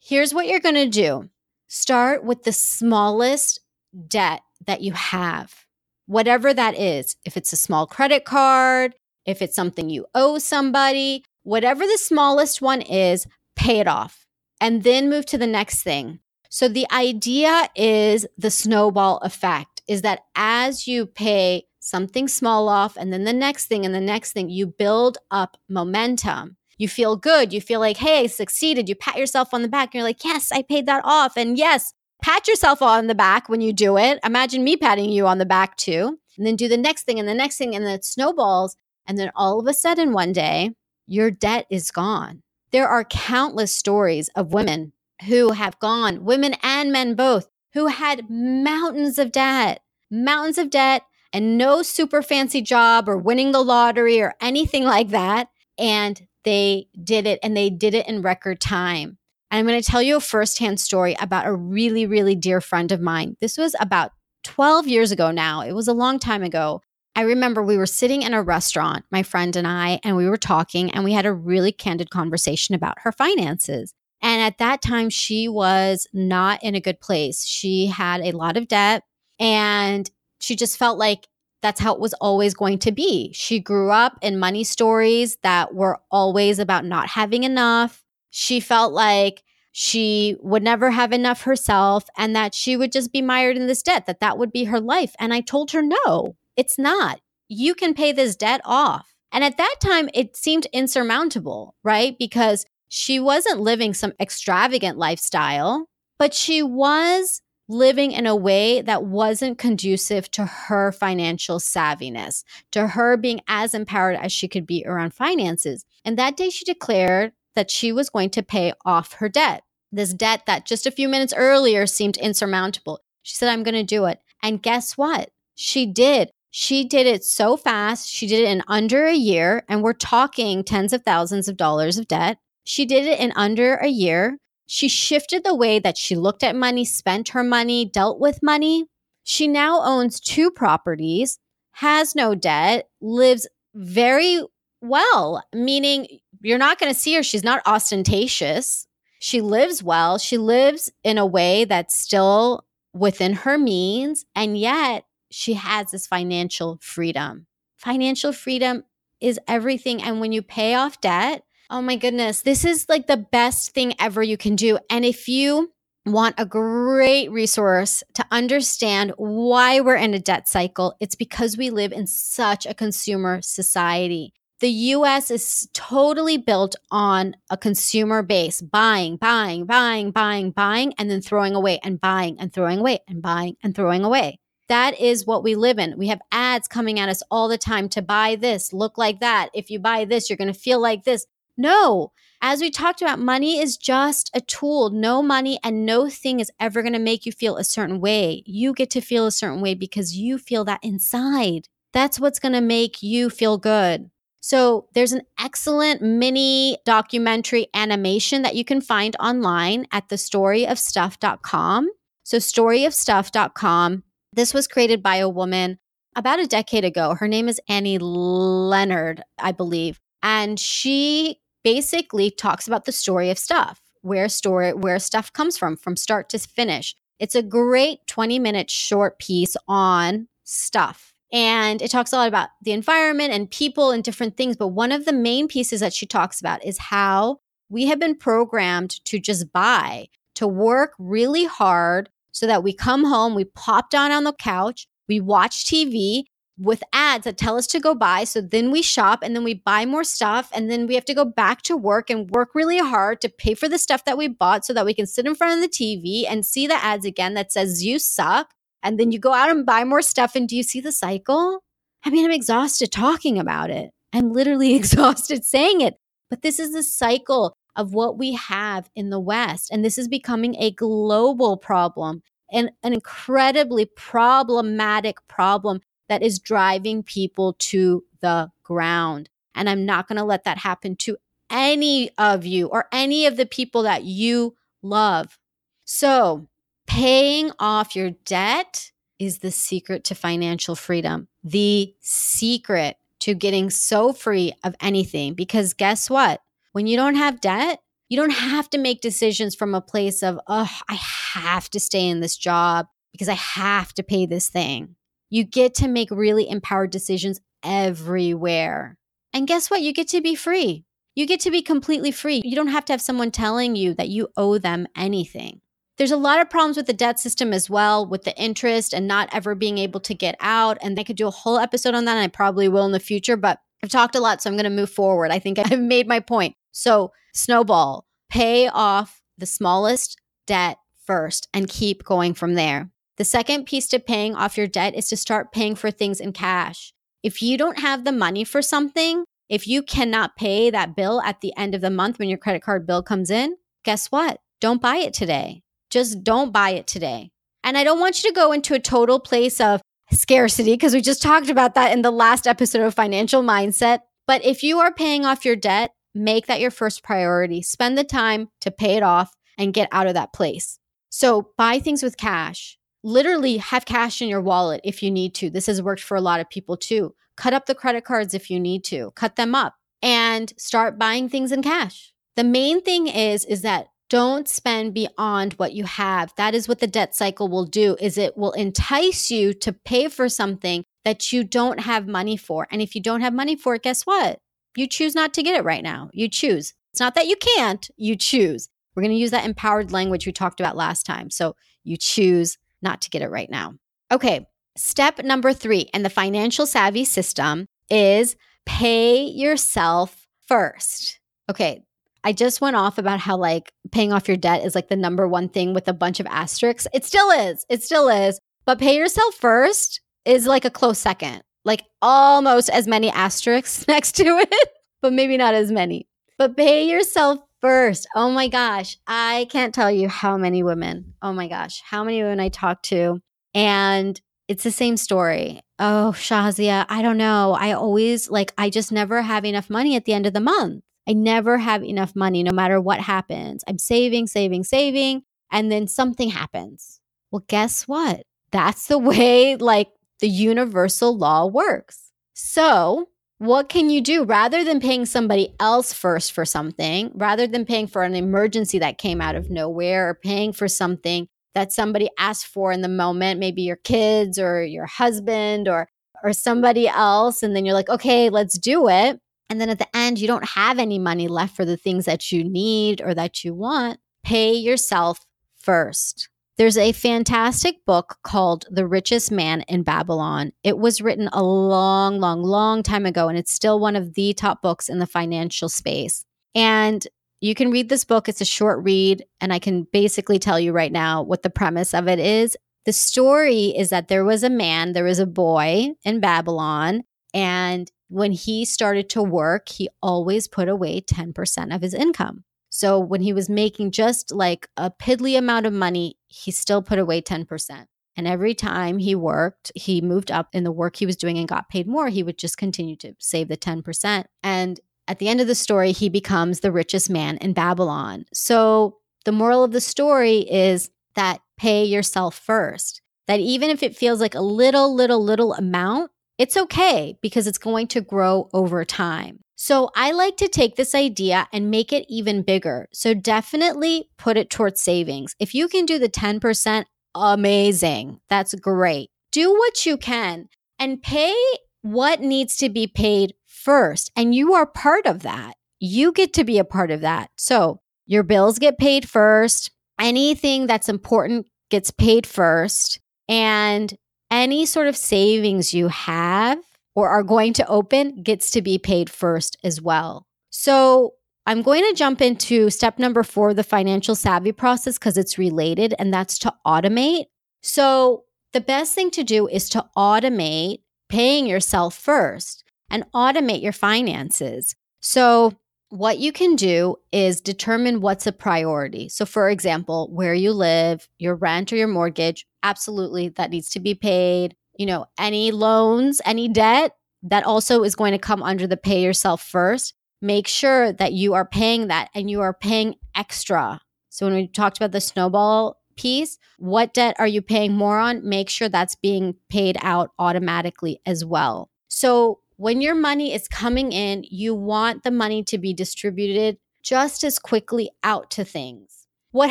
Here's 0.00 0.34
what 0.34 0.46
you're 0.46 0.60
going 0.60 0.74
to 0.74 0.88
do 0.88 1.30
start 1.68 2.24
with 2.24 2.42
the 2.42 2.52
smallest 2.52 3.60
debt 4.08 4.42
that 4.66 4.80
you 4.80 4.92
have, 4.92 5.66
whatever 6.06 6.52
that 6.52 6.76
is. 6.76 7.16
If 7.24 7.36
it's 7.36 7.52
a 7.52 7.56
small 7.56 7.86
credit 7.86 8.24
card, 8.24 8.94
if 9.24 9.40
it's 9.40 9.54
something 9.54 9.88
you 9.88 10.06
owe 10.14 10.38
somebody, 10.38 11.24
whatever 11.42 11.86
the 11.86 11.98
smallest 11.98 12.60
one 12.60 12.82
is, 12.82 13.26
pay 13.56 13.78
it 13.78 13.88
off 13.88 14.26
and 14.60 14.82
then 14.82 15.08
move 15.08 15.26
to 15.26 15.38
the 15.38 15.46
next 15.46 15.82
thing. 15.82 16.20
So 16.50 16.68
the 16.68 16.90
idea 16.92 17.68
is 17.76 18.26
the 18.36 18.50
snowball 18.50 19.18
effect 19.18 19.82
is 19.86 20.02
that 20.02 20.24
as 20.34 20.86
you 20.86 21.06
pay 21.06 21.64
something 21.90 22.28
small 22.28 22.68
off 22.68 22.96
and 22.96 23.12
then 23.12 23.24
the 23.24 23.32
next 23.32 23.66
thing 23.66 23.84
and 23.84 23.94
the 23.94 24.00
next 24.00 24.32
thing, 24.32 24.48
you 24.48 24.66
build 24.66 25.18
up 25.30 25.56
momentum. 25.68 26.56
You 26.78 26.88
feel 26.88 27.16
good. 27.16 27.52
You 27.52 27.60
feel 27.60 27.78
like, 27.78 27.98
hey, 27.98 28.20
I 28.20 28.26
succeeded. 28.26 28.88
You 28.88 28.94
pat 28.94 29.18
yourself 29.18 29.52
on 29.52 29.60
the 29.60 29.68
back. 29.68 29.88
And 29.88 29.94
you're 29.96 30.04
like, 30.04 30.24
yes, 30.24 30.50
I 30.50 30.62
paid 30.62 30.86
that 30.86 31.02
off. 31.04 31.36
And 31.36 31.58
yes, 31.58 31.92
pat 32.22 32.48
yourself 32.48 32.80
on 32.80 33.06
the 33.06 33.14
back 33.14 33.50
when 33.50 33.60
you 33.60 33.74
do 33.74 33.98
it. 33.98 34.18
Imagine 34.24 34.64
me 34.64 34.78
patting 34.78 35.10
you 35.10 35.26
on 35.26 35.36
the 35.36 35.44
back 35.44 35.76
too. 35.76 36.18
And 36.38 36.46
then 36.46 36.56
do 36.56 36.68
the 36.68 36.78
next 36.78 37.02
thing 37.02 37.18
and 37.18 37.28
the 37.28 37.34
next 37.34 37.58
thing. 37.58 37.76
And 37.76 37.84
then 37.84 37.96
it 37.96 38.04
snowballs. 38.06 38.76
And 39.06 39.18
then 39.18 39.30
all 39.34 39.60
of 39.60 39.66
a 39.66 39.74
sudden, 39.74 40.14
one 40.14 40.32
day, 40.32 40.70
your 41.06 41.30
debt 41.30 41.66
is 41.70 41.90
gone. 41.90 42.42
There 42.70 42.88
are 42.88 43.04
countless 43.04 43.74
stories 43.74 44.28
of 44.36 44.54
women 44.54 44.92
who 45.26 45.52
have 45.52 45.78
gone, 45.80 46.24
women 46.24 46.54
and 46.62 46.90
men 46.90 47.14
both, 47.14 47.50
who 47.74 47.88
had 47.88 48.30
mountains 48.30 49.18
of 49.18 49.32
debt, 49.32 49.82
mountains 50.10 50.56
of 50.56 50.70
debt, 50.70 51.02
and 51.32 51.56
no 51.56 51.82
super 51.82 52.22
fancy 52.22 52.60
job 52.60 53.08
or 53.08 53.16
winning 53.16 53.52
the 53.52 53.62
lottery 53.62 54.20
or 54.20 54.34
anything 54.40 54.84
like 54.84 55.08
that. 55.10 55.48
And 55.78 56.20
they 56.44 56.86
did 57.02 57.26
it 57.26 57.38
and 57.42 57.56
they 57.56 57.70
did 57.70 57.94
it 57.94 58.08
in 58.08 58.22
record 58.22 58.60
time. 58.60 59.18
And 59.50 59.58
I'm 59.58 59.66
going 59.66 59.80
to 59.80 59.88
tell 59.88 60.02
you 60.02 60.16
a 60.16 60.20
firsthand 60.20 60.80
story 60.80 61.16
about 61.20 61.46
a 61.46 61.54
really, 61.54 62.06
really 62.06 62.34
dear 62.34 62.60
friend 62.60 62.92
of 62.92 63.00
mine. 63.00 63.36
This 63.40 63.58
was 63.58 63.74
about 63.80 64.12
12 64.44 64.86
years 64.86 65.12
ago 65.12 65.30
now. 65.30 65.60
It 65.62 65.72
was 65.72 65.88
a 65.88 65.92
long 65.92 66.18
time 66.18 66.42
ago. 66.42 66.82
I 67.16 67.22
remember 67.22 67.62
we 67.62 67.76
were 67.76 67.86
sitting 67.86 68.22
in 68.22 68.34
a 68.34 68.42
restaurant, 68.42 69.04
my 69.10 69.22
friend 69.22 69.54
and 69.56 69.66
I, 69.66 70.00
and 70.04 70.16
we 70.16 70.28
were 70.28 70.36
talking 70.36 70.90
and 70.92 71.04
we 71.04 71.12
had 71.12 71.26
a 71.26 71.32
really 71.32 71.72
candid 71.72 72.10
conversation 72.10 72.74
about 72.74 73.00
her 73.00 73.12
finances. 73.12 73.92
And 74.22 74.40
at 74.42 74.58
that 74.58 74.82
time, 74.82 75.10
she 75.10 75.48
was 75.48 76.06
not 76.12 76.62
in 76.62 76.74
a 76.74 76.80
good 76.80 77.00
place. 77.00 77.44
She 77.44 77.86
had 77.86 78.20
a 78.20 78.32
lot 78.32 78.56
of 78.56 78.68
debt 78.68 79.02
and 79.38 80.08
she 80.40 80.56
just 80.56 80.78
felt 80.78 80.98
like 80.98 81.26
that's 81.62 81.80
how 81.80 81.94
it 81.94 82.00
was 82.00 82.14
always 82.14 82.54
going 82.54 82.78
to 82.80 82.92
be. 82.92 83.32
She 83.32 83.60
grew 83.60 83.90
up 83.90 84.18
in 84.22 84.38
money 84.38 84.64
stories 84.64 85.36
that 85.42 85.74
were 85.74 86.00
always 86.10 86.58
about 86.58 86.84
not 86.84 87.08
having 87.08 87.44
enough. 87.44 88.02
She 88.30 88.60
felt 88.60 88.92
like 88.92 89.42
she 89.72 90.36
would 90.40 90.62
never 90.62 90.90
have 90.90 91.12
enough 91.12 91.42
herself 91.42 92.04
and 92.16 92.34
that 92.34 92.54
she 92.54 92.76
would 92.76 92.92
just 92.92 93.12
be 93.12 93.22
mired 93.22 93.56
in 93.56 93.66
this 93.66 93.82
debt, 93.82 94.06
that 94.06 94.20
that 94.20 94.38
would 94.38 94.52
be 94.52 94.64
her 94.64 94.80
life. 94.80 95.14
And 95.18 95.32
I 95.32 95.40
told 95.40 95.70
her, 95.70 95.82
no, 95.82 96.36
it's 96.56 96.78
not. 96.78 97.20
You 97.48 97.74
can 97.74 97.94
pay 97.94 98.12
this 98.12 98.36
debt 98.36 98.60
off. 98.64 99.14
And 99.32 99.44
at 99.44 99.58
that 99.58 99.76
time, 99.80 100.08
it 100.12 100.36
seemed 100.36 100.66
insurmountable, 100.72 101.76
right? 101.84 102.16
Because 102.18 102.66
she 102.88 103.20
wasn't 103.20 103.60
living 103.60 103.94
some 103.94 104.12
extravagant 104.18 104.98
lifestyle, 104.98 105.86
but 106.18 106.34
she 106.34 106.62
was 106.62 107.40
living 107.70 108.12
in 108.12 108.26
a 108.26 108.36
way 108.36 108.82
that 108.82 109.04
wasn't 109.04 109.58
conducive 109.58 110.30
to 110.32 110.44
her 110.44 110.92
financial 110.92 111.58
savviness, 111.58 112.44
to 112.72 112.88
her 112.88 113.16
being 113.16 113.40
as 113.48 113.74
empowered 113.74 114.16
as 114.16 114.32
she 114.32 114.48
could 114.48 114.66
be 114.66 114.84
around 114.86 115.14
finances. 115.14 115.84
And 116.04 116.18
that 116.18 116.36
day, 116.36 116.50
she 116.50 116.64
declared 116.64 117.32
that 117.54 117.70
she 117.70 117.92
was 117.92 118.10
going 118.10 118.30
to 118.30 118.42
pay 118.42 118.72
off 118.84 119.14
her 119.14 119.28
debt, 119.28 119.62
this 119.92 120.12
debt 120.12 120.42
that 120.46 120.66
just 120.66 120.86
a 120.86 120.90
few 120.90 121.08
minutes 121.08 121.34
earlier 121.36 121.86
seemed 121.86 122.16
insurmountable. 122.16 123.00
She 123.22 123.36
said, 123.36 123.48
I'm 123.48 123.62
going 123.62 123.74
to 123.74 123.84
do 123.84 124.06
it. 124.06 124.20
And 124.42 124.62
guess 124.62 124.96
what? 124.96 125.30
She 125.54 125.86
did. 125.86 126.30
She 126.50 126.84
did 126.84 127.06
it 127.06 127.22
so 127.22 127.56
fast. 127.56 128.08
She 128.08 128.26
did 128.26 128.42
it 128.42 128.50
in 128.50 128.62
under 128.66 129.06
a 129.06 129.14
year. 129.14 129.64
And 129.68 129.82
we're 129.82 129.92
talking 129.92 130.64
tens 130.64 130.92
of 130.92 131.02
thousands 131.02 131.48
of 131.48 131.56
dollars 131.56 131.98
of 131.98 132.08
debt. 132.08 132.38
She 132.64 132.84
did 132.84 133.06
it 133.06 133.20
in 133.20 133.32
under 133.36 133.74
a 133.76 133.88
year. 133.88 134.38
She 134.72 134.86
shifted 134.86 135.42
the 135.42 135.52
way 135.52 135.80
that 135.80 135.98
she 135.98 136.14
looked 136.14 136.44
at 136.44 136.54
money, 136.54 136.84
spent 136.84 137.30
her 137.30 137.42
money, 137.42 137.84
dealt 137.84 138.20
with 138.20 138.40
money. 138.40 138.86
She 139.24 139.48
now 139.48 139.80
owns 139.82 140.20
two 140.20 140.48
properties, 140.52 141.40
has 141.72 142.14
no 142.14 142.36
debt, 142.36 142.88
lives 143.00 143.48
very 143.74 144.40
well, 144.80 145.42
meaning 145.52 146.06
you're 146.40 146.56
not 146.56 146.78
going 146.78 146.94
to 146.94 146.98
see 146.98 147.14
her. 147.14 147.24
She's 147.24 147.42
not 147.42 147.66
ostentatious. 147.66 148.86
She 149.18 149.40
lives 149.40 149.82
well. 149.82 150.18
She 150.18 150.38
lives 150.38 150.88
in 151.02 151.18
a 151.18 151.26
way 151.26 151.64
that's 151.64 151.98
still 151.98 152.64
within 152.94 153.32
her 153.32 153.58
means. 153.58 154.24
And 154.36 154.56
yet 154.56 155.04
she 155.32 155.54
has 155.54 155.90
this 155.90 156.06
financial 156.06 156.78
freedom. 156.80 157.48
Financial 157.76 158.32
freedom 158.32 158.84
is 159.20 159.40
everything. 159.48 160.00
And 160.00 160.20
when 160.20 160.30
you 160.30 160.42
pay 160.42 160.76
off 160.76 161.00
debt, 161.00 161.42
Oh 161.72 161.80
my 161.80 161.94
goodness. 161.94 162.42
This 162.42 162.64
is 162.64 162.88
like 162.88 163.06
the 163.06 163.16
best 163.16 163.70
thing 163.70 163.94
ever 164.00 164.24
you 164.24 164.36
can 164.36 164.56
do. 164.56 164.76
And 164.90 165.04
if 165.04 165.28
you 165.28 165.70
want 166.04 166.34
a 166.36 166.44
great 166.44 167.30
resource 167.30 168.02
to 168.14 168.26
understand 168.32 169.12
why 169.16 169.78
we're 169.78 169.94
in 169.94 170.12
a 170.12 170.18
debt 170.18 170.48
cycle, 170.48 170.96
it's 170.98 171.14
because 171.14 171.56
we 171.56 171.70
live 171.70 171.92
in 171.92 172.08
such 172.08 172.66
a 172.66 172.74
consumer 172.74 173.40
society. 173.40 174.32
The 174.58 174.68
US 174.68 175.30
is 175.30 175.68
totally 175.72 176.38
built 176.38 176.74
on 176.90 177.36
a 177.50 177.56
consumer 177.56 178.24
base, 178.24 178.60
buying, 178.60 179.16
buying, 179.16 179.64
buying, 179.64 180.10
buying, 180.10 180.50
buying, 180.50 180.92
and 180.98 181.08
then 181.08 181.20
throwing 181.20 181.54
away 181.54 181.78
and 181.84 182.00
buying 182.00 182.36
and 182.40 182.52
throwing 182.52 182.80
away 182.80 182.98
and 183.06 183.22
buying 183.22 183.54
and 183.62 183.76
throwing 183.76 184.02
away. 184.02 184.40
That 184.68 185.00
is 185.00 185.24
what 185.24 185.44
we 185.44 185.54
live 185.54 185.78
in. 185.78 185.96
We 185.96 186.08
have 186.08 186.20
ads 186.32 186.66
coming 186.66 186.98
at 186.98 187.08
us 187.08 187.22
all 187.30 187.46
the 187.46 187.58
time 187.58 187.88
to 187.90 188.02
buy 188.02 188.34
this, 188.34 188.72
look 188.72 188.98
like 188.98 189.20
that. 189.20 189.50
If 189.54 189.70
you 189.70 189.78
buy 189.78 190.04
this, 190.04 190.28
you're 190.28 190.36
going 190.36 190.52
to 190.52 190.58
feel 190.58 190.80
like 190.80 191.04
this. 191.04 191.26
No. 191.56 192.12
As 192.42 192.60
we 192.60 192.70
talked 192.70 193.02
about, 193.02 193.18
money 193.18 193.58
is 193.58 193.76
just 193.76 194.30
a 194.34 194.40
tool. 194.40 194.90
No 194.90 195.22
money 195.22 195.58
and 195.62 195.84
no 195.84 196.08
thing 196.08 196.40
is 196.40 196.50
ever 196.58 196.80
going 196.80 196.94
to 196.94 196.98
make 196.98 197.26
you 197.26 197.32
feel 197.32 197.56
a 197.56 197.64
certain 197.64 198.00
way. 198.00 198.42
You 198.46 198.72
get 198.72 198.90
to 198.90 199.00
feel 199.00 199.26
a 199.26 199.32
certain 199.32 199.60
way 199.60 199.74
because 199.74 200.16
you 200.16 200.38
feel 200.38 200.64
that 200.64 200.80
inside. 200.82 201.68
That's 201.92 202.18
what's 202.18 202.38
going 202.38 202.54
to 202.54 202.60
make 202.60 203.02
you 203.02 203.28
feel 203.28 203.58
good. 203.58 204.10
So, 204.42 204.88
there's 204.94 205.12
an 205.12 205.20
excellent 205.38 206.00
mini 206.00 206.78
documentary 206.86 207.66
animation 207.74 208.40
that 208.40 208.54
you 208.54 208.64
can 208.64 208.80
find 208.80 209.14
online 209.20 209.86
at 209.92 210.08
thestoryofstuff.com. 210.08 211.90
So, 212.22 212.38
storyofstuff.com. 212.38 214.02
This 214.32 214.54
was 214.54 214.66
created 214.66 215.02
by 215.02 215.16
a 215.16 215.28
woman 215.28 215.78
about 216.16 216.40
a 216.40 216.46
decade 216.46 216.84
ago. 216.84 217.14
Her 217.14 217.28
name 217.28 217.50
is 217.50 217.60
Annie 217.68 217.98
Leonard, 217.98 219.22
I 219.38 219.52
believe. 219.52 220.00
And 220.22 220.58
she 220.58 221.40
basically 221.62 222.30
talks 222.30 222.66
about 222.66 222.84
the 222.84 222.92
story 222.92 223.30
of 223.30 223.38
stuff, 223.38 223.80
where 224.02 224.28
story 224.28 224.72
where 224.72 224.98
stuff 224.98 225.32
comes 225.32 225.56
from 225.58 225.76
from 225.76 225.96
start 225.96 226.28
to 226.30 226.38
finish. 226.38 226.94
It's 227.18 227.34
a 227.34 227.42
great 227.42 228.06
20 228.06 228.38
minute 228.38 228.70
short 228.70 229.18
piece 229.18 229.56
on 229.68 230.28
stuff. 230.44 231.12
And 231.32 231.80
it 231.80 231.90
talks 231.90 232.12
a 232.12 232.16
lot 232.16 232.28
about 232.28 232.48
the 232.62 232.72
environment 232.72 233.32
and 233.32 233.50
people 233.50 233.92
and 233.92 234.02
different 234.02 234.36
things. 234.36 234.56
But 234.56 234.68
one 234.68 234.90
of 234.90 235.04
the 235.04 235.12
main 235.12 235.46
pieces 235.46 235.80
that 235.80 235.92
she 235.92 236.06
talks 236.06 236.40
about 236.40 236.64
is 236.64 236.78
how 236.78 237.38
we 237.68 237.86
have 237.86 238.00
been 238.00 238.16
programmed 238.16 239.04
to 239.04 239.20
just 239.20 239.52
buy, 239.52 240.08
to 240.34 240.48
work 240.48 240.94
really 240.98 241.44
hard 241.44 242.08
so 242.32 242.46
that 242.46 242.64
we 242.64 242.72
come 242.72 243.04
home, 243.04 243.34
we 243.34 243.44
pop 243.44 243.90
down 243.90 244.10
on 244.10 244.24
the 244.24 244.32
couch, 244.32 244.88
we 245.08 245.20
watch 245.20 245.64
TV, 245.64 246.24
with 246.60 246.82
ads 246.92 247.24
that 247.24 247.38
tell 247.38 247.56
us 247.56 247.66
to 247.68 247.80
go 247.80 247.94
buy. 247.94 248.24
So 248.24 248.40
then 248.40 248.70
we 248.70 248.82
shop 248.82 249.20
and 249.22 249.34
then 249.34 249.44
we 249.44 249.54
buy 249.54 249.86
more 249.86 250.04
stuff. 250.04 250.50
And 250.52 250.70
then 250.70 250.86
we 250.86 250.94
have 250.94 251.06
to 251.06 251.14
go 251.14 251.24
back 251.24 251.62
to 251.62 251.76
work 251.76 252.10
and 252.10 252.30
work 252.30 252.50
really 252.54 252.78
hard 252.78 253.20
to 253.22 253.28
pay 253.28 253.54
for 253.54 253.68
the 253.68 253.78
stuff 253.78 254.04
that 254.04 254.18
we 254.18 254.28
bought 254.28 254.66
so 254.66 254.74
that 254.74 254.84
we 254.84 254.94
can 254.94 255.06
sit 255.06 255.26
in 255.26 255.34
front 255.34 255.54
of 255.54 255.62
the 255.62 255.74
TV 255.74 256.24
and 256.28 256.44
see 256.44 256.66
the 256.66 256.74
ads 256.74 257.06
again 257.06 257.34
that 257.34 257.50
says, 257.50 257.84
You 257.84 257.98
suck. 257.98 258.52
And 258.82 258.98
then 258.98 259.10
you 259.10 259.18
go 259.18 259.32
out 259.32 259.50
and 259.50 259.66
buy 259.66 259.84
more 259.84 260.02
stuff. 260.02 260.34
And 260.34 260.48
do 260.48 260.56
you 260.56 260.62
see 260.62 260.80
the 260.80 260.92
cycle? 260.92 261.62
I 262.04 262.10
mean, 262.10 262.24
I'm 262.24 262.30
exhausted 262.30 262.92
talking 262.92 263.38
about 263.38 263.70
it. 263.70 263.90
I'm 264.12 264.32
literally 264.32 264.74
exhausted 264.76 265.44
saying 265.44 265.80
it. 265.80 265.96
But 266.28 266.42
this 266.42 266.60
is 266.60 266.72
the 266.72 266.82
cycle 266.82 267.56
of 267.76 267.94
what 267.94 268.18
we 268.18 268.34
have 268.34 268.90
in 268.94 269.10
the 269.10 269.20
West. 269.20 269.70
And 269.70 269.84
this 269.84 269.98
is 269.98 270.08
becoming 270.08 270.56
a 270.56 270.70
global 270.72 271.56
problem 271.56 272.22
and 272.52 272.70
an 272.82 272.92
incredibly 272.92 273.84
problematic 273.84 275.16
problem 275.28 275.80
that 276.10 276.24
is 276.24 276.40
driving 276.40 277.04
people 277.04 277.54
to 277.60 278.04
the 278.20 278.50
ground. 278.64 279.30
And 279.54 279.70
I'm 279.70 279.86
not 279.86 280.08
going 280.08 280.18
to 280.18 280.24
let 280.24 280.42
that 280.42 280.58
happen 280.58 280.96
to 280.96 281.16
any 281.48 282.10
of 282.18 282.44
you 282.44 282.66
or 282.66 282.88
any 282.90 283.26
of 283.26 283.36
the 283.36 283.46
people 283.46 283.84
that 283.84 284.02
you 284.02 284.56
love. 284.82 285.38
So, 285.84 286.48
paying 286.88 287.52
off 287.60 287.94
your 287.94 288.10
debt 288.24 288.90
is 289.20 289.38
the 289.38 289.52
secret 289.52 290.02
to 290.04 290.16
financial 290.16 290.74
freedom, 290.74 291.28
the 291.44 291.94
secret 292.00 292.96
to 293.20 293.34
getting 293.34 293.70
so 293.70 294.12
free 294.12 294.52
of 294.64 294.74
anything. 294.80 295.34
Because 295.34 295.74
guess 295.74 296.10
what? 296.10 296.42
When 296.72 296.88
you 296.88 296.96
don't 296.96 297.14
have 297.14 297.40
debt, 297.40 297.80
you 298.08 298.16
don't 298.16 298.30
have 298.30 298.68
to 298.70 298.78
make 298.78 299.00
decisions 299.00 299.54
from 299.54 299.76
a 299.76 299.80
place 299.80 300.24
of, 300.24 300.40
oh, 300.48 300.70
I 300.88 300.94
have 301.34 301.70
to 301.70 301.78
stay 301.78 302.08
in 302.08 302.18
this 302.18 302.36
job 302.36 302.88
because 303.12 303.28
I 303.28 303.34
have 303.34 303.92
to 303.94 304.02
pay 304.02 304.26
this 304.26 304.48
thing. 304.48 304.96
You 305.30 305.44
get 305.44 305.74
to 305.74 305.88
make 305.88 306.10
really 306.10 306.48
empowered 306.48 306.90
decisions 306.90 307.40
everywhere. 307.62 308.98
And 309.32 309.46
guess 309.46 309.70
what? 309.70 309.82
You 309.82 309.92
get 309.92 310.08
to 310.08 310.20
be 310.20 310.34
free. 310.34 310.84
You 311.14 311.26
get 311.26 311.40
to 311.40 311.50
be 311.50 311.62
completely 311.62 312.10
free. 312.10 312.42
You 312.44 312.56
don't 312.56 312.68
have 312.68 312.84
to 312.86 312.92
have 312.92 313.00
someone 313.00 313.30
telling 313.30 313.76
you 313.76 313.94
that 313.94 314.08
you 314.08 314.28
owe 314.36 314.58
them 314.58 314.86
anything. 314.96 315.60
There's 315.98 316.10
a 316.10 316.16
lot 316.16 316.40
of 316.40 316.48
problems 316.48 316.76
with 316.76 316.86
the 316.86 316.92
debt 316.92 317.20
system 317.20 317.52
as 317.52 317.68
well, 317.68 318.06
with 318.06 318.24
the 318.24 318.36
interest 318.36 318.94
and 318.94 319.06
not 319.06 319.28
ever 319.32 319.54
being 319.54 319.76
able 319.78 320.00
to 320.00 320.14
get 320.14 320.34
out. 320.40 320.78
And 320.80 320.98
I 320.98 321.04
could 321.04 321.16
do 321.16 321.26
a 321.26 321.30
whole 321.32 321.58
episode 321.58 321.94
on 321.94 322.06
that, 322.06 322.16
and 322.16 322.24
I 322.24 322.28
probably 322.28 322.68
will 322.68 322.86
in 322.86 322.92
the 322.92 323.00
future, 323.00 323.36
but 323.36 323.58
I've 323.82 323.90
talked 323.90 324.14
a 324.14 324.20
lot, 324.20 324.40
so 324.40 324.48
I'm 324.48 324.56
going 324.56 324.64
to 324.64 324.70
move 324.70 324.90
forward. 324.90 325.30
I 325.30 325.38
think 325.38 325.58
I've 325.72 325.78
made 325.78 326.08
my 326.08 326.20
point. 326.20 326.54
So, 326.72 327.12
snowball, 327.34 328.06
pay 328.30 328.68
off 328.68 329.20
the 329.36 329.46
smallest 329.46 330.18
debt 330.46 330.78
first 331.04 331.48
and 331.52 331.68
keep 331.68 332.04
going 332.04 332.34
from 332.34 332.54
there. 332.54 332.90
The 333.20 333.24
second 333.24 333.66
piece 333.66 333.86
to 333.88 333.98
paying 333.98 334.34
off 334.34 334.56
your 334.56 334.66
debt 334.66 334.94
is 334.94 335.10
to 335.10 335.16
start 335.18 335.52
paying 335.52 335.74
for 335.74 335.90
things 335.90 336.20
in 336.20 336.32
cash. 336.32 336.94
If 337.22 337.42
you 337.42 337.58
don't 337.58 337.78
have 337.78 338.06
the 338.06 338.12
money 338.12 338.44
for 338.44 338.62
something, 338.62 339.24
if 339.50 339.68
you 339.68 339.82
cannot 339.82 340.36
pay 340.36 340.70
that 340.70 340.96
bill 340.96 341.20
at 341.20 341.42
the 341.42 341.54
end 341.54 341.74
of 341.74 341.82
the 341.82 341.90
month 341.90 342.18
when 342.18 342.30
your 342.30 342.38
credit 342.38 342.62
card 342.62 342.86
bill 342.86 343.02
comes 343.02 343.30
in, 343.30 343.56
guess 343.84 344.06
what? 344.06 344.40
Don't 344.58 344.80
buy 344.80 344.96
it 344.96 345.12
today. 345.12 345.60
Just 345.90 346.24
don't 346.24 346.50
buy 346.50 346.70
it 346.70 346.86
today. 346.86 347.30
And 347.62 347.76
I 347.76 347.84
don't 347.84 348.00
want 348.00 348.24
you 348.24 348.30
to 348.30 348.34
go 348.34 348.52
into 348.52 348.72
a 348.72 348.78
total 348.78 349.20
place 349.20 349.60
of 349.60 349.82
scarcity 350.10 350.72
because 350.72 350.94
we 350.94 351.02
just 351.02 351.20
talked 351.20 351.50
about 351.50 351.74
that 351.74 351.92
in 351.92 352.00
the 352.00 352.10
last 352.10 352.46
episode 352.46 352.80
of 352.80 352.94
Financial 352.94 353.42
Mindset. 353.42 353.98
But 354.26 354.42
if 354.46 354.62
you 354.62 354.78
are 354.80 354.94
paying 354.94 355.26
off 355.26 355.44
your 355.44 355.56
debt, 355.56 355.90
make 356.14 356.46
that 356.46 356.60
your 356.60 356.70
first 356.70 357.04
priority. 357.04 357.60
Spend 357.60 357.98
the 357.98 358.04
time 358.04 358.48
to 358.62 358.70
pay 358.70 358.96
it 358.96 359.02
off 359.02 359.36
and 359.58 359.74
get 359.74 359.90
out 359.92 360.06
of 360.06 360.14
that 360.14 360.32
place. 360.32 360.78
So 361.10 361.50
buy 361.58 361.80
things 361.80 362.02
with 362.02 362.16
cash. 362.16 362.78
Literally 363.02 363.56
have 363.58 363.84
cash 363.84 364.20
in 364.20 364.28
your 364.28 364.40
wallet 364.40 364.80
if 364.84 365.02
you 365.02 365.10
need 365.10 365.34
to. 365.36 365.50
This 365.50 365.66
has 365.66 365.82
worked 365.82 366.02
for 366.02 366.16
a 366.16 366.20
lot 366.20 366.40
of 366.40 366.50
people 366.50 366.76
too. 366.76 367.14
Cut 367.36 367.54
up 367.54 367.66
the 367.66 367.74
credit 367.74 368.04
cards 368.04 368.34
if 368.34 368.50
you 368.50 368.60
need 368.60 368.84
to. 368.84 369.12
Cut 369.14 369.36
them 369.36 369.54
up 369.54 369.74
and 370.02 370.52
start 370.58 370.98
buying 370.98 371.28
things 371.28 371.52
in 371.52 371.62
cash. 371.62 372.12
The 372.36 372.44
main 372.44 372.82
thing 372.82 373.06
is 373.06 373.44
is 373.44 373.62
that 373.62 373.88
don't 374.10 374.48
spend 374.48 374.92
beyond 374.92 375.52
what 375.54 375.72
you 375.72 375.84
have. 375.84 376.34
That 376.36 376.54
is 376.54 376.68
what 376.68 376.80
the 376.80 376.88
debt 376.88 377.14
cycle 377.14 377.48
will 377.48 377.64
do 377.64 377.96
is 378.00 378.18
it 378.18 378.36
will 378.36 378.52
entice 378.52 379.30
you 379.30 379.54
to 379.54 379.72
pay 379.72 380.08
for 380.08 380.28
something 380.28 380.84
that 381.04 381.32
you 381.32 381.44
don't 381.44 381.80
have 381.80 382.08
money 382.08 382.36
for. 382.36 382.66
And 382.70 382.82
if 382.82 382.94
you 382.94 383.00
don't 383.00 383.20
have 383.20 383.32
money 383.32 383.54
for 383.54 383.76
it, 383.76 383.82
guess 383.82 384.02
what? 384.02 384.40
You 384.76 384.88
choose 384.88 385.14
not 385.14 385.32
to 385.34 385.42
get 385.42 385.56
it 385.56 385.64
right 385.64 385.82
now. 385.82 386.10
You 386.12 386.28
choose. 386.28 386.74
It's 386.92 387.00
not 387.00 387.14
that 387.14 387.28
you 387.28 387.36
can't, 387.36 387.88
you 387.96 388.16
choose. 388.16 388.68
We're 388.94 389.02
going 389.02 389.14
to 389.14 389.20
use 389.20 389.30
that 389.30 389.44
empowered 389.44 389.92
language 389.92 390.26
we 390.26 390.32
talked 390.32 390.58
about 390.58 390.76
last 390.76 391.06
time. 391.06 391.30
So 391.30 391.54
you 391.84 391.96
choose 391.96 392.58
not 392.82 393.02
to 393.02 393.10
get 393.10 393.22
it 393.22 393.30
right 393.30 393.50
now. 393.50 393.74
Okay, 394.12 394.46
step 394.76 395.18
number 395.22 395.52
three 395.52 395.90
in 395.94 396.02
the 396.02 396.10
financial 396.10 396.66
savvy 396.66 397.04
system 397.04 397.66
is 397.90 398.36
pay 398.66 399.24
yourself 399.24 400.26
first. 400.46 401.20
Okay, 401.50 401.82
I 402.22 402.32
just 402.32 402.60
went 402.60 402.76
off 402.76 402.98
about 402.98 403.20
how 403.20 403.36
like 403.36 403.72
paying 403.92 404.12
off 404.12 404.28
your 404.28 404.36
debt 404.36 404.64
is 404.64 404.74
like 404.74 404.88
the 404.88 404.96
number 404.96 405.26
one 405.26 405.48
thing 405.48 405.74
with 405.74 405.88
a 405.88 405.92
bunch 405.92 406.20
of 406.20 406.26
asterisks. 406.26 406.86
It 406.92 407.04
still 407.04 407.30
is. 407.30 407.64
It 407.68 407.82
still 407.82 408.08
is. 408.08 408.38
But 408.66 408.78
pay 408.78 408.96
yourself 408.96 409.34
first 409.34 410.00
is 410.24 410.46
like 410.46 410.64
a 410.64 410.70
close 410.70 410.98
second 410.98 411.42
like 411.64 411.84
almost 412.00 412.70
as 412.70 412.86
many 412.86 413.10
asterisks 413.10 413.86
next 413.88 414.12
to 414.12 414.24
it, 414.24 414.68
but 415.02 415.12
maybe 415.12 415.36
not 415.36 415.54
as 415.54 415.70
many. 415.70 416.06
But 416.38 416.56
pay 416.56 416.88
yourself 416.88 417.38
first. 417.60 418.08
Oh 418.14 418.30
my 418.30 418.48
gosh. 418.48 418.96
I 419.06 419.46
can't 419.50 419.74
tell 419.74 419.90
you 419.90 420.08
how 420.08 420.36
many 420.36 420.62
women, 420.62 421.14
oh 421.22 421.32
my 421.32 421.48
gosh, 421.48 421.82
how 421.84 422.04
many 422.04 422.22
women 422.22 422.40
I 422.40 422.48
talk 422.48 422.82
to. 422.84 423.20
And 423.54 424.20
it's 424.48 424.64
the 424.64 424.70
same 424.70 424.96
story. 424.96 425.60
Oh, 425.78 426.12
Shazia, 426.16 426.86
I 426.88 427.02
don't 427.02 427.16
know. 427.16 427.56
I 427.58 427.72
always 427.72 428.30
like, 428.30 428.52
I 428.58 428.70
just 428.70 428.92
never 428.92 429.22
have 429.22 429.44
enough 429.44 429.70
money 429.70 429.96
at 429.96 430.04
the 430.04 430.12
end 430.12 430.26
of 430.26 430.32
the 430.32 430.40
month. 430.40 430.82
I 431.08 431.12
never 431.12 431.58
have 431.58 431.82
enough 431.82 432.14
money 432.14 432.42
no 432.42 432.52
matter 432.52 432.80
what 432.80 433.00
happens. 433.00 433.64
I'm 433.66 433.78
saving, 433.78 434.26
saving, 434.26 434.64
saving, 434.64 435.22
and 435.50 435.70
then 435.70 435.88
something 435.88 436.30
happens. 436.30 437.00
Well, 437.30 437.44
guess 437.48 437.88
what? 437.88 438.24
That's 438.50 438.86
the 438.86 438.98
way 439.10 439.56
like 439.56 439.88
the 440.20 440.28
universal 440.28 441.16
law 441.16 441.46
works. 441.46 442.10
So, 442.34 443.08
what 443.40 443.70
can 443.70 443.88
you 443.88 444.02
do 444.02 444.24
rather 444.24 444.62
than 444.64 444.80
paying 444.80 445.06
somebody 445.06 445.54
else 445.58 445.94
first 445.94 446.30
for 446.30 446.44
something, 446.44 447.10
rather 447.14 447.46
than 447.46 447.64
paying 447.64 447.86
for 447.86 448.02
an 448.02 448.14
emergency 448.14 448.78
that 448.78 448.98
came 448.98 449.22
out 449.22 449.34
of 449.34 449.48
nowhere 449.48 450.10
or 450.10 450.14
paying 450.14 450.52
for 450.52 450.68
something 450.68 451.26
that 451.54 451.72
somebody 451.72 452.10
asked 452.18 452.46
for 452.46 452.70
in 452.70 452.82
the 452.82 452.88
moment, 452.88 453.40
maybe 453.40 453.62
your 453.62 453.76
kids 453.76 454.38
or 454.38 454.62
your 454.62 454.84
husband 454.84 455.68
or 455.68 455.88
or 456.22 456.34
somebody 456.34 456.86
else 456.86 457.42
and 457.42 457.56
then 457.56 457.64
you're 457.64 457.74
like, 457.74 457.88
"Okay, 457.88 458.28
let's 458.28 458.58
do 458.58 458.88
it." 458.90 459.18
And 459.48 459.58
then 459.58 459.70
at 459.70 459.78
the 459.78 459.96
end 459.96 460.18
you 460.18 460.26
don't 460.26 460.44
have 460.50 460.78
any 460.78 460.98
money 460.98 461.26
left 461.26 461.56
for 461.56 461.64
the 461.64 461.78
things 461.78 462.04
that 462.04 462.30
you 462.30 462.44
need 462.44 463.00
or 463.00 463.14
that 463.14 463.42
you 463.42 463.54
want. 463.54 464.00
Pay 464.22 464.52
yourself 464.52 465.24
first. 465.58 466.28
There's 466.60 466.76
a 466.76 466.92
fantastic 466.92 467.86
book 467.86 468.18
called 468.22 468.66
The 468.70 468.86
Richest 468.86 469.32
Man 469.32 469.62
in 469.62 469.82
Babylon. 469.82 470.52
It 470.62 470.76
was 470.76 471.00
written 471.00 471.30
a 471.32 471.42
long, 471.42 472.20
long, 472.20 472.42
long 472.42 472.82
time 472.82 473.06
ago, 473.06 473.28
and 473.30 473.38
it's 473.38 473.54
still 473.54 473.80
one 473.80 473.96
of 473.96 474.12
the 474.12 474.34
top 474.34 474.60
books 474.60 474.90
in 474.90 474.98
the 474.98 475.06
financial 475.06 475.70
space. 475.70 476.26
And 476.54 477.08
you 477.40 477.54
can 477.54 477.70
read 477.70 477.88
this 477.88 478.04
book. 478.04 478.28
It's 478.28 478.42
a 478.42 478.44
short 478.44 478.84
read, 478.84 479.24
and 479.40 479.54
I 479.54 479.58
can 479.58 479.86
basically 479.90 480.38
tell 480.38 480.60
you 480.60 480.72
right 480.72 480.92
now 480.92 481.22
what 481.22 481.42
the 481.42 481.48
premise 481.48 481.94
of 481.94 482.06
it 482.08 482.18
is. 482.18 482.58
The 482.84 482.92
story 482.92 483.68
is 483.68 483.88
that 483.88 484.08
there 484.08 484.26
was 484.26 484.42
a 484.42 484.50
man, 484.50 484.92
there 484.92 485.04
was 485.04 485.18
a 485.18 485.24
boy 485.24 485.92
in 486.04 486.20
Babylon, 486.20 487.04
and 487.32 487.90
when 488.08 488.32
he 488.32 488.66
started 488.66 489.08
to 489.08 489.22
work, 489.22 489.70
he 489.70 489.88
always 490.02 490.46
put 490.46 490.68
away 490.68 491.00
10% 491.00 491.74
of 491.74 491.80
his 491.80 491.94
income. 491.94 492.44
So 492.70 492.98
when 492.98 493.20
he 493.20 493.32
was 493.32 493.48
making 493.48 493.90
just 493.90 494.32
like 494.32 494.68
a 494.76 494.90
piddly 494.90 495.36
amount 495.36 495.66
of 495.66 495.72
money, 495.72 496.16
he 496.28 496.50
still 496.50 496.82
put 496.82 496.98
away 496.98 497.20
10%. 497.20 497.86
And 498.16 498.26
every 498.26 498.54
time 498.54 498.98
he 498.98 499.14
worked, 499.14 499.72
he 499.74 500.00
moved 500.00 500.30
up 500.30 500.48
in 500.52 500.64
the 500.64 500.72
work 500.72 500.96
he 500.96 501.06
was 501.06 501.16
doing 501.16 501.38
and 501.38 501.48
got 501.48 501.68
paid 501.68 501.86
more, 501.86 502.08
he 502.08 502.22
would 502.22 502.38
just 502.38 502.56
continue 502.56 502.96
to 502.96 503.14
save 503.18 503.48
the 503.48 503.56
10%. 503.56 504.24
And 504.42 504.80
at 505.08 505.18
the 505.18 505.28
end 505.28 505.40
of 505.40 505.46
the 505.46 505.54
story, 505.54 505.92
he 505.92 506.08
becomes 506.08 506.60
the 506.60 506.72
richest 506.72 507.10
man 507.10 507.36
in 507.38 507.52
Babylon. 507.52 508.26
So 508.32 508.98
the 509.24 509.32
moral 509.32 509.64
of 509.64 509.72
the 509.72 509.80
story 509.80 510.38
is 510.50 510.90
that 511.14 511.40
pay 511.58 511.84
yourself 511.84 512.34
first. 512.36 513.02
That 513.26 513.40
even 513.40 513.70
if 513.70 513.82
it 513.82 513.96
feels 513.96 514.20
like 514.20 514.34
a 514.34 514.40
little, 514.40 514.94
little, 514.94 515.22
little 515.22 515.54
amount, 515.54 516.10
it's 516.38 516.56
okay 516.56 517.16
because 517.20 517.46
it's 517.46 517.58
going 517.58 517.86
to 517.88 518.00
grow 518.00 518.48
over 518.52 518.84
time. 518.84 519.40
So 519.62 519.90
I 519.94 520.12
like 520.12 520.38
to 520.38 520.48
take 520.48 520.76
this 520.76 520.94
idea 520.94 521.46
and 521.52 521.70
make 521.70 521.92
it 521.92 522.06
even 522.08 522.40
bigger. 522.40 522.88
So 522.94 523.12
definitely 523.12 524.08
put 524.16 524.38
it 524.38 524.48
towards 524.48 524.80
savings. 524.80 525.36
If 525.38 525.54
you 525.54 525.68
can 525.68 525.84
do 525.84 525.98
the 525.98 526.08
10%, 526.08 526.86
amazing. 527.14 528.20
That's 528.30 528.54
great. 528.54 529.10
Do 529.30 529.52
what 529.52 529.84
you 529.84 529.98
can 529.98 530.48
and 530.78 531.02
pay 531.02 531.34
what 531.82 532.22
needs 532.22 532.56
to 532.56 532.70
be 532.70 532.86
paid 532.86 533.34
first. 533.44 534.10
And 534.16 534.34
you 534.34 534.54
are 534.54 534.64
part 534.64 535.04
of 535.04 535.24
that. 535.24 535.52
You 535.78 536.12
get 536.12 536.32
to 536.32 536.44
be 536.44 536.56
a 536.56 536.64
part 536.64 536.90
of 536.90 537.02
that. 537.02 537.28
So 537.36 537.80
your 538.06 538.22
bills 538.22 538.58
get 538.58 538.78
paid 538.78 539.06
first. 539.06 539.70
Anything 540.00 540.68
that's 540.68 540.88
important 540.88 541.48
gets 541.68 541.90
paid 541.90 542.26
first. 542.26 542.98
And 543.28 543.94
any 544.30 544.64
sort 544.64 544.86
of 544.86 544.96
savings 544.96 545.74
you 545.74 545.88
have 545.88 546.60
or 546.94 547.08
are 547.08 547.22
going 547.22 547.52
to 547.54 547.66
open 547.68 548.22
gets 548.22 548.50
to 548.50 548.62
be 548.62 548.78
paid 548.78 549.10
first 549.10 549.56
as 549.62 549.80
well. 549.80 550.26
So 550.50 551.14
I'm 551.46 551.62
going 551.62 551.82
to 551.82 551.94
jump 551.94 552.20
into 552.20 552.70
step 552.70 552.98
number 552.98 553.22
four, 553.22 553.54
the 553.54 553.64
financial 553.64 554.14
savvy 554.14 554.52
process, 554.52 554.98
because 554.98 555.16
it's 555.16 555.38
related, 555.38 555.94
and 555.98 556.12
that's 556.12 556.38
to 556.40 556.54
automate. 556.66 557.26
So 557.62 558.24
the 558.52 558.60
best 558.60 558.94
thing 558.94 559.10
to 559.12 559.24
do 559.24 559.46
is 559.48 559.68
to 559.70 559.86
automate 559.96 560.78
paying 561.08 561.46
yourself 561.46 561.96
first 561.96 562.64
and 562.90 563.04
automate 563.14 563.62
your 563.62 563.72
finances. 563.72 564.74
So 565.00 565.52
what 565.90 566.18
you 566.18 566.32
can 566.32 566.54
do 566.54 566.96
is 567.10 567.40
determine 567.40 568.00
what's 568.00 568.26
a 568.26 568.32
priority. 568.32 569.08
So, 569.08 569.26
for 569.26 569.50
example, 569.50 570.08
where 570.12 570.34
you 570.34 570.52
live, 570.52 571.08
your 571.18 571.34
rent 571.34 571.72
or 571.72 571.76
your 571.76 571.88
mortgage, 571.88 572.46
absolutely 572.62 573.28
that 573.30 573.50
needs 573.50 573.70
to 573.70 573.80
be 573.80 573.94
paid. 573.94 574.54
You 574.76 574.86
know, 574.86 575.06
any 575.18 575.50
loans, 575.50 576.20
any 576.24 576.48
debt, 576.48 576.96
that 577.22 577.44
also 577.44 577.82
is 577.82 577.94
going 577.94 578.12
to 578.12 578.18
come 578.18 578.42
under 578.42 578.66
the 578.66 578.76
pay 578.76 579.02
yourself 579.02 579.42
first. 579.42 579.94
Make 580.22 580.46
sure 580.46 580.92
that 580.92 581.12
you 581.12 581.34
are 581.34 581.44
paying 581.44 581.88
that 581.88 582.10
and 582.14 582.30
you 582.30 582.40
are 582.40 582.54
paying 582.54 582.96
extra. 583.14 583.80
So, 584.08 584.26
when 584.26 584.34
we 584.34 584.48
talked 584.48 584.76
about 584.76 584.92
the 584.92 585.00
snowball 585.00 585.78
piece, 585.96 586.38
what 586.58 586.94
debt 586.94 587.16
are 587.18 587.26
you 587.26 587.42
paying 587.42 587.74
more 587.74 587.98
on? 587.98 588.26
Make 588.28 588.48
sure 588.48 588.68
that's 588.68 588.94
being 588.94 589.34
paid 589.48 589.76
out 589.82 590.10
automatically 590.18 591.00
as 591.06 591.24
well. 591.24 591.70
So, 591.88 592.40
when 592.56 592.82
your 592.82 592.94
money 592.94 593.32
is 593.32 593.48
coming 593.48 593.92
in, 593.92 594.24
you 594.28 594.54
want 594.54 595.02
the 595.02 595.10
money 595.10 595.42
to 595.44 595.56
be 595.56 595.72
distributed 595.72 596.58
just 596.82 597.24
as 597.24 597.38
quickly 597.38 597.90
out 598.02 598.30
to 598.32 598.44
things. 598.44 599.06
What 599.32 599.50